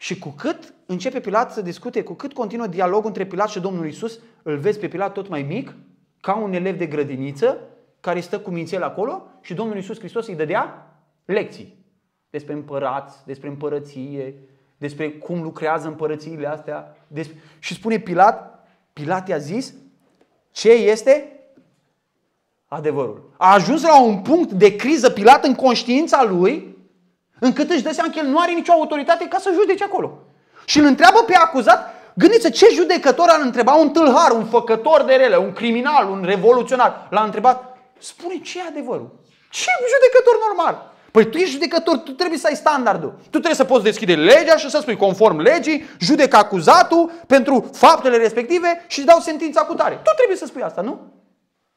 [0.05, 3.87] Și cu cât începe Pilat să discute, cu cât continuă dialogul între Pilat și Domnul
[3.87, 5.75] Isus, îl vezi pe Pilat tot mai mic,
[6.21, 7.59] ca un elev de grădiniță,
[8.01, 10.93] care stă cu mințel acolo și Domnul Isus Hristos îi dădea
[11.25, 11.85] lecții
[12.31, 14.35] despre împărați, despre împărăție,
[14.77, 16.97] despre cum lucrează împărățiile astea.
[17.07, 17.37] Despre...
[17.59, 19.75] Și spune Pilat, Pilat i-a zis,
[20.51, 21.33] ce este
[22.67, 23.31] adevărul.
[23.37, 26.74] A ajuns la un punct de criză Pilat în conștiința lui,
[27.47, 30.19] încât își dă seama că el nu are nicio autoritate ca să judece acolo.
[30.65, 35.15] Și îl întreabă pe acuzat, gândiți ce judecător ar întreba un tâlhar, un făcător de
[35.15, 37.09] rele, un criminal, un revoluționar.
[37.11, 39.09] L-a întrebat, spune ce e adevărul?
[39.51, 40.93] Ce judecător normal?
[41.11, 43.15] Păi tu ești judecător, tu trebuie să ai standardul.
[43.23, 48.17] Tu trebuie să poți deschide legea și să spui conform legii, judec acuzatul pentru faptele
[48.17, 49.95] respective și dau sentința cu tare.
[49.95, 51.01] Tu trebuie să spui asta, nu?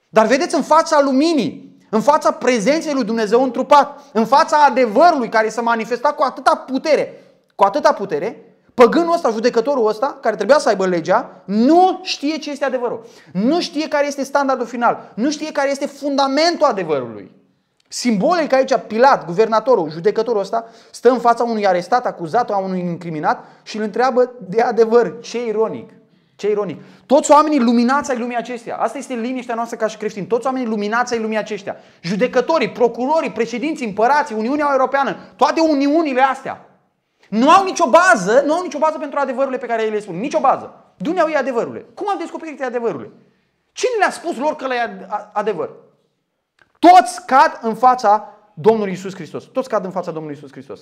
[0.09, 5.49] Dar vedeți în fața luminii, în fața prezenței lui Dumnezeu întrupat, în fața adevărului care
[5.49, 7.23] s-a manifestat cu atâta putere,
[7.55, 12.51] cu atâta putere, păgânul ăsta, judecătorul ăsta, care trebuia să aibă legea, nu știe ce
[12.51, 13.05] este adevărul.
[13.33, 15.11] Nu știe care este standardul final.
[15.15, 17.31] Nu știe care este fundamentul adevărului.
[17.87, 23.45] Simbolic aici Pilat, guvernatorul, judecătorul ăsta, stă în fața unui arestat, acuzat, a unui incriminat
[23.63, 25.19] și îl întreabă de adevăr.
[25.19, 25.89] Ce ironic!
[26.37, 26.81] Ce ironic.
[27.05, 28.75] Toți oamenii luminați ai lumii acesteia.
[28.75, 30.25] Asta este liniștea noastră ca și creștini.
[30.25, 31.75] Toți oamenii luminați ai lumii aceștia.
[32.01, 36.69] Judecătorii, procurorii, președinții, împărații, Uniunea Europeană, toate uniunile astea.
[37.29, 40.19] Nu au nicio bază, nu au nicio bază pentru adevărurile pe care ei le spun.
[40.19, 40.93] Nicio bază.
[40.97, 41.85] Dumnezeu e adevărurile.
[41.93, 43.11] Cum au descoperit adevărurile?
[43.71, 45.69] Cine le-a spus lor că le e adevăr?
[46.79, 49.43] Toți cad în fața Domnului Isus Hristos.
[49.43, 50.81] Toți cad în fața Domnului Isus Hristos.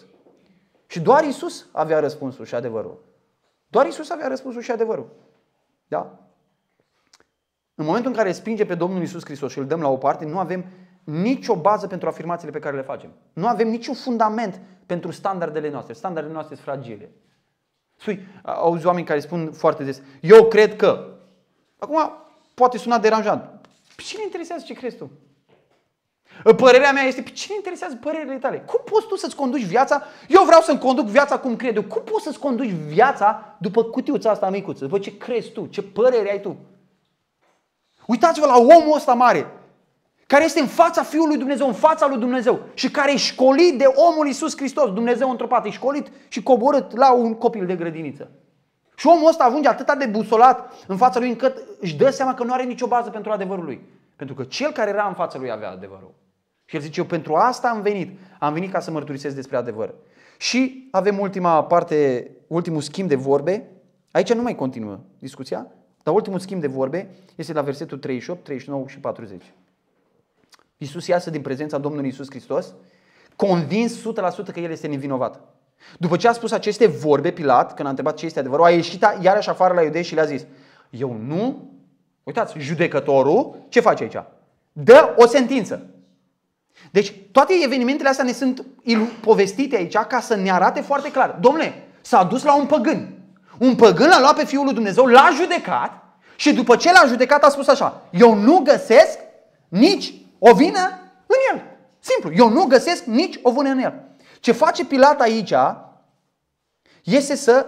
[0.88, 3.04] Și doar Isus avea răspunsul și adevărul.
[3.68, 5.10] Doar Isus avea răspunsul și adevărul.
[5.88, 6.20] Da?
[7.76, 10.26] În momentul în care spinge pe Domnul Isus Hristos și îl dăm la o parte,
[10.26, 10.66] nu avem
[11.04, 13.12] nicio bază pentru afirmațiile pe care le facem.
[13.34, 15.94] Nu avem niciun fundament pentru standardele noastre.
[15.94, 17.12] Standardele noastre sunt fragile.
[17.96, 21.18] Spui, auzi oameni care spun foarte des, eu cred că.
[21.78, 22.12] Acum,
[22.54, 23.42] poate suna deranjant.
[23.96, 25.12] Pe cine interesează ce crezi tu?
[26.44, 28.64] Părerea mea este, pe cine interesează părerile tale?
[28.66, 30.04] Cum poți tu să-ți conduci viața?
[30.28, 31.84] Eu vreau să-mi conduc viața cum cred eu.
[31.84, 34.84] Cum poți să-ți conduci viața după cutiuța asta micuță?
[34.84, 35.66] După ce crezi tu?
[35.66, 36.58] Ce părere ai tu?
[38.06, 39.52] Uitați-vă la omul ăsta mare,
[40.28, 43.86] care este în fața Fiului Dumnezeu, în fața lui Dumnezeu și care e școlit de
[43.86, 48.32] omul Iisus Hristos, Dumnezeu într-o e școlit și coborât la un copil de grădiniță.
[48.96, 52.44] Și omul ăsta ajunge atât de busolat în fața lui încât își dă seama că
[52.44, 53.82] nu are nicio bază pentru adevărul lui.
[54.16, 56.14] Pentru că cel care era în fața lui avea adevărul.
[56.66, 58.20] Și el zice, eu pentru asta am venit.
[58.40, 59.94] Am venit ca să mărturisesc despre adevăr.
[60.38, 63.70] Și avem ultima parte, ultimul schimb de vorbe.
[64.12, 65.68] Aici nu mai continuă discuția,
[66.04, 69.54] dar ultimul schimb de vorbe este la versetul 38, 39 și 40.
[70.78, 72.74] Iisus iasă din prezența Domnului Iisus Hristos,
[73.36, 74.04] convins 100%
[74.54, 75.42] că El este nevinovat.
[76.00, 79.06] După ce a spus aceste vorbe, Pilat, când a întrebat ce este adevărul, a ieșit
[79.22, 80.46] iarăși afară la iudei și le-a zis,
[80.90, 81.72] eu nu,
[82.24, 84.24] uitați, judecătorul, ce face aici?
[84.72, 85.90] Dă o sentință.
[86.92, 88.66] Deci toate evenimentele astea ne sunt
[89.20, 91.38] povestite aici ca să ne arate foarte clar.
[91.42, 93.18] Domnule, s-a dus la un păgân.
[93.60, 96.04] Un păgân l-a luat pe Fiul lui Dumnezeu, l-a judecat
[96.36, 99.20] și după ce l-a judecat a spus așa, eu nu găsesc
[99.68, 101.64] nici o vină în el.
[102.00, 104.04] Simplu, eu nu găsesc nici o vină în el.
[104.40, 105.54] Ce face Pilat aici
[107.04, 107.66] este să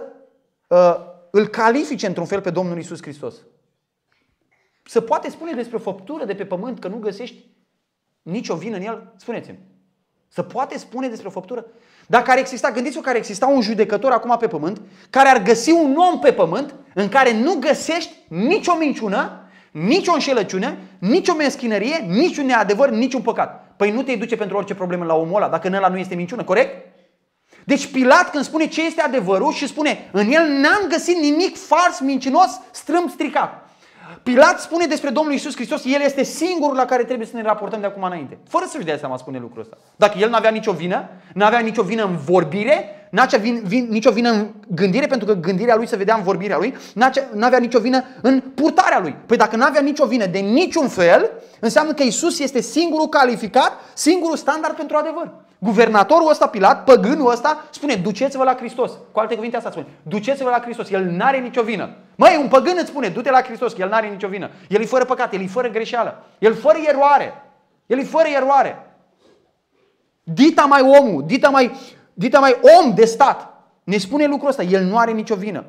[0.68, 0.96] uh,
[1.30, 3.34] îl califice într-un fel pe Domnul Isus Hristos.
[4.84, 7.46] Să poate spune despre o făptură de pe pământ că nu găsești
[8.30, 9.12] nicio vină în el?
[9.16, 9.58] Spuneți-mi.
[10.28, 11.66] Să poate spune despre o făptură?
[12.06, 15.70] Dacă ar exista, gândiți-vă că ar exista un judecător acum pe pământ, care ar găsi
[15.70, 22.46] un om pe pământ în care nu găsești nicio minciună, nicio înșelăciune, nicio meschinărie, niciun
[22.46, 23.74] neadevăr, niciun păcat.
[23.76, 26.14] Păi nu te duce pentru orice problemă la omul ăla, dacă în ăla nu este
[26.14, 26.86] minciună, corect?
[27.64, 32.00] Deci Pilat când spune ce este adevărul și spune în el n-am găsit nimic fals,
[32.00, 33.67] mincinos, strâmb, stricat.
[34.22, 37.80] Pilat spune despre Domnul Isus Hristos, El este singurul la care trebuie să ne raportăm
[37.80, 38.38] de acum înainte.
[38.48, 39.76] Fără să-și dea seama spune lucrul ăsta.
[39.96, 44.30] Dacă El n-avea nicio vină, n-avea nicio vină în vorbire, n-avea vin, vin, nicio vină
[44.30, 46.76] în gândire, pentru că gândirea Lui se vedea în vorbirea Lui,
[47.32, 49.16] n-avea nicio vină în purtarea Lui.
[49.26, 54.36] Păi dacă n-avea nicio vină de niciun fel, înseamnă că Isus este singurul calificat, singurul
[54.36, 55.32] standard pentru adevăr.
[55.58, 58.92] Guvernatorul ăsta, Pilat, păgânul ăsta, spune, duceți-vă la Hristos.
[59.12, 61.90] Cu alte cuvinte asta spune, duceți-vă la Hristos, El n-are nicio vină.
[62.14, 64.50] Măi, un păgân îți spune, du-te la Hristos, că El n-are nicio vină.
[64.68, 67.42] El e fără păcat, El e fără greșeală, El fără eroare.
[67.86, 68.86] El e fără eroare.
[70.22, 71.72] Dita mai omul, dita mai,
[72.14, 73.54] dita mai om de stat,
[73.84, 75.64] ne spune lucrul ăsta, El nu are nicio vină.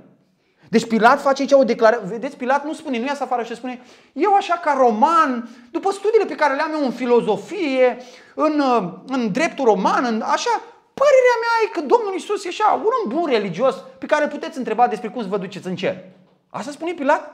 [0.70, 2.08] Deci Pilat face aici o declarație.
[2.08, 3.82] Vedeți, Pilat nu spune, nu iasă afară și spune,
[4.14, 7.98] eu așa ca roman, după studiile pe care le-am eu în filozofie,
[8.46, 10.62] în, uh, în dreptul roman, în, așa,
[10.94, 14.30] părerea mea e că Domnul Isus e așa, un om bun religios pe care îl
[14.30, 16.04] puteți întreba despre cum să vă duceți în cer.
[16.50, 17.34] Asta spune Pilat?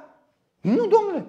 [0.62, 1.26] Nu, domnule.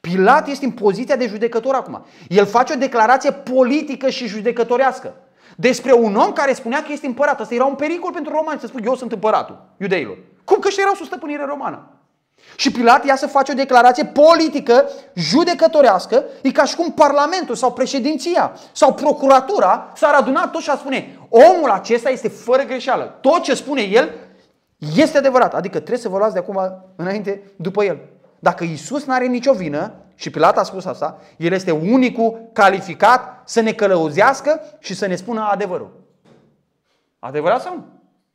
[0.00, 2.04] Pilat este în poziția de judecător acum.
[2.28, 5.14] El face o declarație politică și judecătorească
[5.56, 7.40] despre un om care spunea că este împărat.
[7.40, 10.18] Asta era un pericol pentru romani să spun eu sunt împăratul iudeilor.
[10.44, 11.99] Cum că și erau sub stăpânire romană.
[12.60, 17.72] Și Pilat ia să face o declarație politică, judecătorească, e ca și cum Parlamentul sau
[17.72, 23.18] președinția sau procuratura s-ar aduna tot și a spune omul acesta este fără greșeală.
[23.20, 24.10] Tot ce spune el
[24.96, 25.54] este adevărat.
[25.54, 26.60] Adică trebuie să vă luați de acum
[26.96, 27.98] înainte după el.
[28.38, 33.42] Dacă Isus nu are nicio vină, și Pilat a spus asta, el este unicul calificat
[33.44, 35.90] să ne călăuzească și să ne spună adevărul.
[37.18, 37.84] Adevărat sau nu?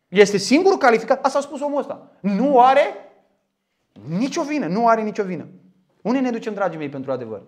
[0.07, 2.07] Este singurul calificat, asta a spus omul ăsta.
[2.19, 3.04] Nu are
[4.17, 5.47] nicio vină, nu are nicio vină.
[6.01, 7.41] Unde ne ducem, dragii mei, pentru adevăr?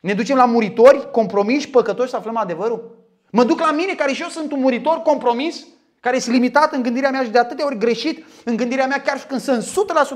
[0.00, 2.98] Ne ducem la muritori, compromiși, păcătoși să aflăm adevărul?
[3.30, 5.66] Mă duc la mine, care și eu sunt un muritor compromis,
[6.00, 9.18] care este limitat în gândirea mea și de atâtea ori greșit în gândirea mea, chiar
[9.18, 9.62] și când sunt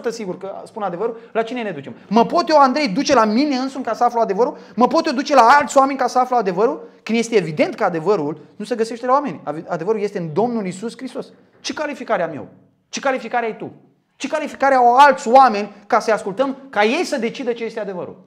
[0.08, 1.94] 100% sigur că spun adevărul, la cine ne ducem?
[2.08, 4.58] Mă pot eu, Andrei, duce la mine însumi ca să aflu adevărul?
[4.74, 6.88] Mă pot eu duce la alți oameni ca să aflu adevărul?
[7.02, 9.40] Când este evident că adevărul nu se găsește la oameni.
[9.68, 11.32] Adevărul este în Domnul Isus Hristos.
[11.60, 12.48] Ce calificare am eu?
[12.88, 13.72] Ce calificare ai tu?
[14.16, 18.22] Ci calificarea au alți oameni ca să-i ascultăm, ca ei să decidă ce este adevărul.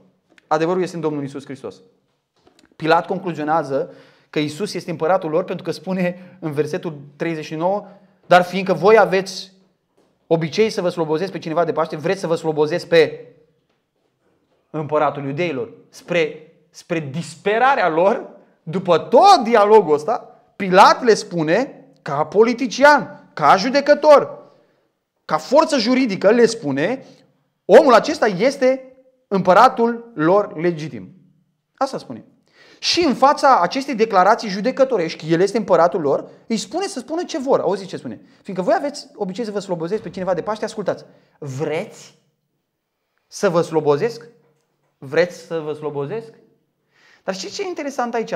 [0.47, 1.75] Adevărul este în Domnul Isus Hristos.
[2.75, 3.93] Pilat concluzionează
[4.29, 7.87] că Isus este împăratul lor pentru că spune în versetul 39,
[8.25, 9.51] dar fiindcă voi aveți
[10.27, 13.25] obicei să vă slobozesc pe cineva de Paște, vreți să vă slobozesc pe
[14.69, 15.73] împăratul iudeilor.
[15.89, 18.29] Spre, spre disperarea lor,
[18.63, 24.36] după tot dialogul ăsta, Pilat le spune, ca politician, ca judecător,
[25.27, 27.05] ca forță juridică, le spune,
[27.65, 28.97] omul acesta este
[29.27, 31.13] împăratul lor legitim.
[31.75, 32.25] Asta spune.
[32.79, 37.23] Și în fața acestei declarații judecătorești, că el este împăratul lor, îi spune să spună
[37.23, 37.59] ce vor.
[37.59, 38.21] Auziți ce spune?
[38.41, 41.05] Fiindcă voi aveți obicei să vă slobozesc pe cineva de Paște, ascultați.
[41.39, 42.17] Vreți
[43.27, 44.27] să vă slobozesc?
[44.97, 46.33] Vreți să vă slobozesc?
[47.23, 48.33] Dar știți ce e interesant aici?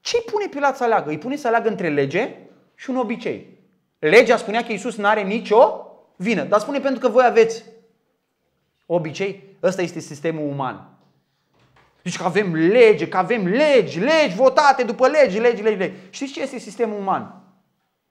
[0.00, 1.10] Ce îi pune Pilat să aleagă?
[1.10, 2.36] Îi pune să aleagă între lege
[2.74, 3.58] și un obicei.
[3.98, 5.85] Legea spunea că Iisus nu are nicio
[6.16, 6.44] vină.
[6.44, 7.64] Dar spune pentru că voi aveți
[8.86, 9.56] obicei.
[9.62, 10.88] Ăsta este sistemul uman.
[12.02, 15.94] Deci că avem lege, că avem legi, legi votate după legi, legi, legi, legi.
[16.10, 17.40] Știți ce este sistemul uman?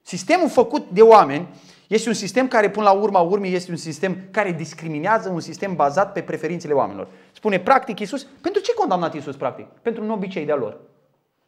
[0.02, 1.48] Sistemul făcut de oameni
[1.88, 5.76] este un sistem care, până la urma urmei, este un sistem care discriminează, un sistem
[5.76, 7.08] bazat pe preferințele oamenilor.
[7.32, 9.66] Spune practic Iisus, pentru ce condamnat Iisus practic?
[9.82, 10.78] Pentru un obicei de-a lor.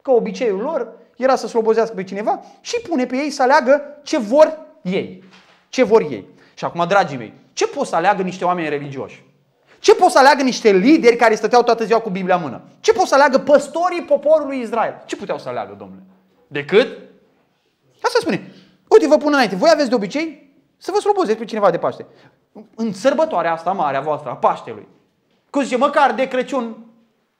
[0.01, 4.17] Că obiceiul lor era să slobozească pe cineva și pune pe ei să aleagă ce
[4.17, 5.23] vor ei.
[5.69, 6.25] Ce vor ei.
[6.57, 9.23] Și acum, dragii mei, ce pot să aleagă niște oameni religioși?
[9.79, 12.61] Ce pot să aleagă niște lideri care stăteau toată ziua cu Biblia în mână?
[12.79, 15.03] Ce pot să aleagă păstorii poporului Israel?
[15.05, 16.01] Ce puteau să aleagă, domnule?
[16.47, 16.97] Decât?
[18.01, 18.51] Asta spune.
[18.87, 19.55] Uite, vă pun înainte.
[19.55, 22.05] Voi aveți de obicei să vă slobozeți pe cineva de Paște.
[22.75, 24.87] În sărbătoarea asta mare a voastră, a Paștelui.
[25.49, 26.85] Cum zice, măcar de Crăciun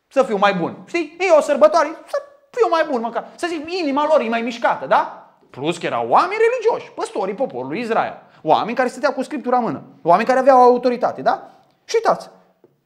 [0.07, 0.77] să fiu mai bun.
[0.87, 1.17] Știi?
[1.19, 2.17] E o sărbătoare, să
[2.49, 3.27] fiu mai bun măcar.
[3.35, 5.31] Să zic, inima lor e mai mișcată, da?
[5.49, 8.21] Plus că erau oameni religioși, păstorii poporului Israel.
[8.41, 9.83] Oameni care stăteau cu Scriptura în mână.
[10.03, 11.51] Oameni care aveau autoritate, da?
[11.83, 12.29] Și uitați,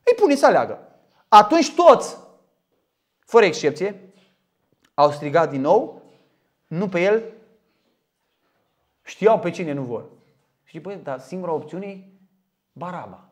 [0.04, 0.80] îi pune să aleagă.
[1.28, 2.18] Atunci toți,
[3.20, 4.14] fără excepție,
[4.94, 6.02] au strigat din nou,
[6.68, 7.24] nu pe el,
[9.02, 10.06] știau pe cine nu vor.
[10.64, 12.04] Și păi, dar singura opțiune e
[12.72, 13.30] Baraba.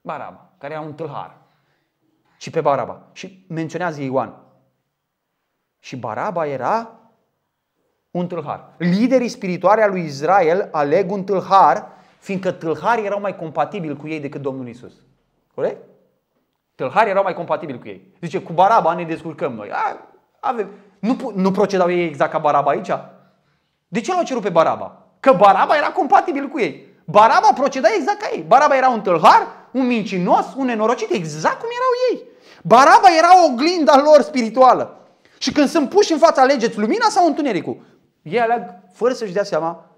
[0.00, 1.36] Baraba, care era un tâlhar.
[2.38, 3.08] Și pe Baraba.
[3.12, 4.34] Și menționează Ioan.
[5.78, 6.99] Și Baraba era
[8.10, 8.64] un tâlhar.
[8.76, 11.88] Liderii spirituali al lui Israel aleg un tâlhar,
[12.18, 14.92] fiindcă tâlharii erau mai compatibili cu ei decât Domnul Isus.
[15.54, 15.80] Corect?
[16.74, 18.14] Tâlharii erau mai compatibili cu ei.
[18.20, 19.70] Zice, cu Baraba ne descurcăm noi.
[19.72, 20.08] A,
[20.40, 20.68] avem.
[20.98, 22.90] Nu, nu procedau ei exact ca Baraba aici?
[23.88, 25.06] De ce l-au cerut pe Baraba?
[25.20, 26.88] Că Baraba era compatibil cu ei.
[27.04, 28.44] Baraba proceda exact ca ei.
[28.46, 32.28] Baraba era un tâlhar, un mincinos, un nenorocit, exact cum erau ei.
[32.62, 35.00] Baraba era oglinda lor spirituală.
[35.38, 37.76] Și când sunt puși în fața alegeți lumina sau întunericul?
[38.22, 38.62] Ei aleg,
[38.92, 39.90] fără să-și dea seama,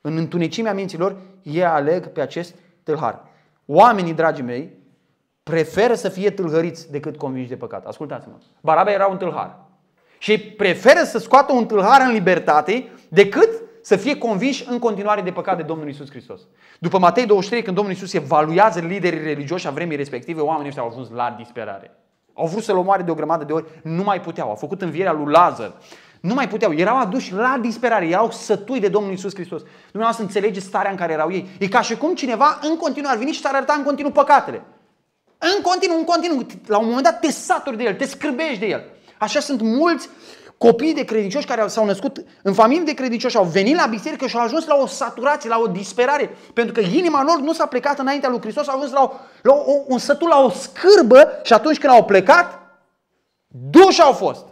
[0.00, 3.22] în întunecimea minților, ei aleg pe acest tâlhar.
[3.66, 4.78] Oamenii, dragii mei,
[5.42, 7.86] preferă să fie tâlhăriți decât convinși de păcat.
[7.86, 8.34] Ascultați-mă.
[8.60, 9.56] Baraba era un tâlhar.
[10.18, 13.48] Și preferă să scoată un tâlhar în libertate decât
[13.82, 16.40] să fie convinși în continuare de păcat de Domnul Isus Hristos.
[16.78, 20.88] După Matei 23, când Domnul Isus evaluează liderii religioși a vremii respective, oamenii ăștia au
[20.88, 21.90] ajuns la disperare.
[22.34, 24.48] Au vrut să-l omoare de o grămadă de ori, nu mai puteau.
[24.48, 25.72] Au făcut învierea lui Lazar.
[26.20, 26.72] Nu mai puteau.
[26.72, 28.06] Erau aduși la disperare.
[28.06, 29.62] Erau sătui de Domnul Isus Hristos.
[29.82, 31.48] Dumneavoastră înțelegeți starea în care erau ei.
[31.58, 34.62] E ca și cum cineva în continuu ar veni și te arăta în continuu păcatele.
[35.38, 36.46] În continuu, în continuu.
[36.66, 38.84] La un moment dat te saturi de el, te scârbești de el.
[39.18, 40.08] Așa sunt mulți
[40.58, 44.36] copii de credincioși care s-au născut în familii de credincioși, au venit la biserică și
[44.36, 46.36] au ajuns la o saturație, la o disperare.
[46.54, 49.12] Pentru că inima lor nu s-a plecat înaintea lui Hristos, au ajuns la, o,
[49.42, 52.60] la o, un sătul, la o scârbă și atunci când au plecat,
[53.46, 54.44] duși au fost.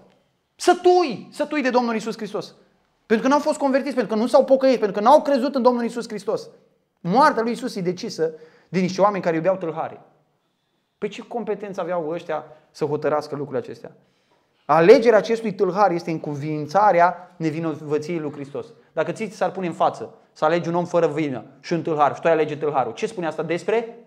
[0.60, 2.54] Sătui, sătui de Domnul Isus Hristos.
[3.06, 5.22] Pentru că nu au fost convertiți, pentru că nu s-au pocăit, pentru că nu au
[5.22, 6.48] crezut în Domnul Isus Hristos.
[7.00, 8.32] Moartea lui Isus e decisă
[8.68, 10.00] de niște oameni care iubeau tâlhare.
[10.98, 13.92] Pe ce competență aveau ăștia să hotărască lucrurile acestea?
[14.64, 18.66] Alegerea acestui tâlhar este încuvințarea nevinovăției lui Hristos.
[18.92, 22.14] Dacă ți s-ar pune în față să alegi un om fără vină și un tâlhar
[22.14, 23.98] și tu ai alege tâlharul, ce spune asta despre?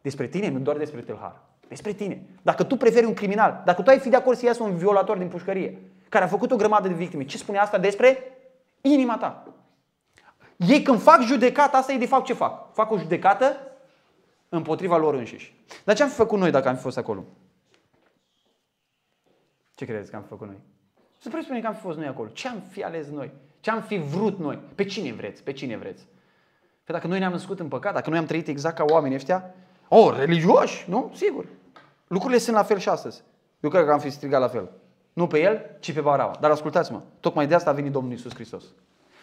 [0.00, 1.49] Despre tine, nu doar despre tâlhar.
[1.70, 2.22] Despre tine.
[2.42, 5.18] Dacă tu preferi un criminal, dacă tu ai fi de acord să iasă un violator
[5.18, 8.18] din pușcărie, care a făcut o grămadă de victime, ce spune asta despre
[8.80, 9.46] inima ta?
[10.56, 12.74] Ei când fac judecata, asta e de fapt ce fac?
[12.74, 13.56] Fac o judecată
[14.48, 15.54] împotriva lor înșiși.
[15.84, 17.24] Dar ce am fi făcut noi dacă am fi fost acolo?
[19.74, 20.56] Ce credeți că am făcut noi?
[21.18, 22.28] Să presupunem că am fi fost noi acolo.
[22.28, 23.30] Ce am fi ales noi?
[23.60, 24.58] Ce am fi vrut noi?
[24.74, 25.42] Pe cine vreți?
[25.42, 26.06] Pe cine vreți?
[26.84, 29.54] Că dacă noi ne-am născut în păcat, dacă noi am trăit exact ca oamenii ăștia,
[29.88, 31.12] oh, religioși, nu?
[31.14, 31.46] Sigur.
[32.12, 33.22] Lucrurile sunt la fel și astăzi.
[33.60, 34.70] Eu cred că am fi strigat la fel.
[35.12, 36.36] Nu pe el, ci pe Baraba.
[36.40, 38.64] Dar ascultați-mă, tocmai de asta a venit Domnul Isus Hristos.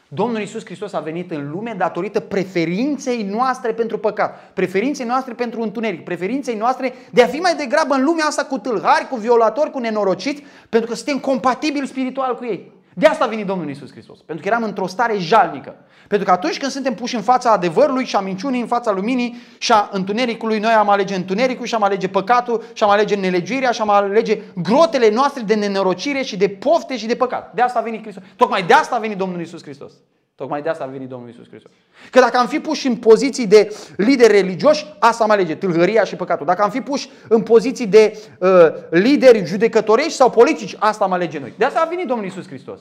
[0.08, 5.62] Domnul Isus Hristos a venit în lume datorită preferinței noastre pentru păcat, preferinței noastre pentru
[5.62, 9.72] întuneric, preferinței noastre de a fi mai degrabă în lumea asta cu tâlhari, cu violatori,
[9.72, 12.72] cu nenorociți, pentru că suntem compatibili spiritual cu ei.
[13.00, 14.20] De asta a venit Domnul Isus Hristos.
[14.20, 15.76] Pentru că eram într-o stare jalnică.
[16.08, 19.38] Pentru că atunci când suntem puși în fața adevărului și a minciunii, în fața luminii
[19.58, 23.72] și a întunericului, noi am alege întunericul și am alege păcatul și am alege nelegiuirea
[23.72, 27.54] și am alege grotele noastre de nenorocire și de pofte și de păcat.
[27.54, 28.24] De asta a venit Hristos.
[28.36, 29.92] Tocmai de asta a venit Domnul Isus Hristos.
[30.38, 31.72] Tocmai de asta a venit Domnul Isus Hristos.
[32.12, 36.16] Că dacă am fi puși în poziții de lideri religioși, asta am alege, tâlhăria și
[36.16, 36.46] păcatul.
[36.46, 38.50] Dacă am fi puși în poziții de uh,
[38.90, 41.54] lideri judecătorești sau politici, asta am alege noi.
[41.58, 42.80] De asta a venit Domnul Isus Hristos.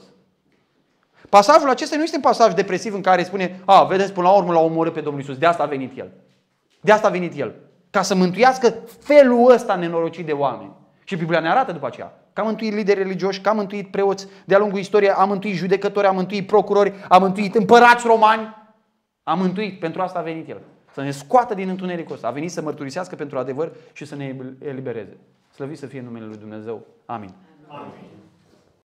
[1.28, 4.52] Pasajul acesta nu este un pasaj depresiv în care spune, a, vedeți, până la urmă
[4.52, 5.36] l-a omorât pe Domnul Isus.
[5.36, 6.10] De asta a venit El.
[6.80, 7.54] De asta a venit El.
[7.90, 10.72] Ca să mântuiască felul ăsta nenorocit de oameni.
[11.04, 14.26] Și Biblia ne arată după aceea că a mântuit lideri religioși, că a mântuit preoți
[14.44, 18.56] de-a lungul istoriei, a mântuit judecători, a mântuit procurori, a mântuit împărați romani.
[19.22, 20.60] A mântuit, pentru asta a venit El.
[20.92, 22.26] Să ne scoată din întunericul ăsta.
[22.26, 25.16] A venit să mărturisească pentru adevăr și să ne elibereze.
[25.54, 26.86] Slăvit să fie numele Lui Dumnezeu.
[27.06, 27.34] Amin.
[27.68, 28.15] Amin.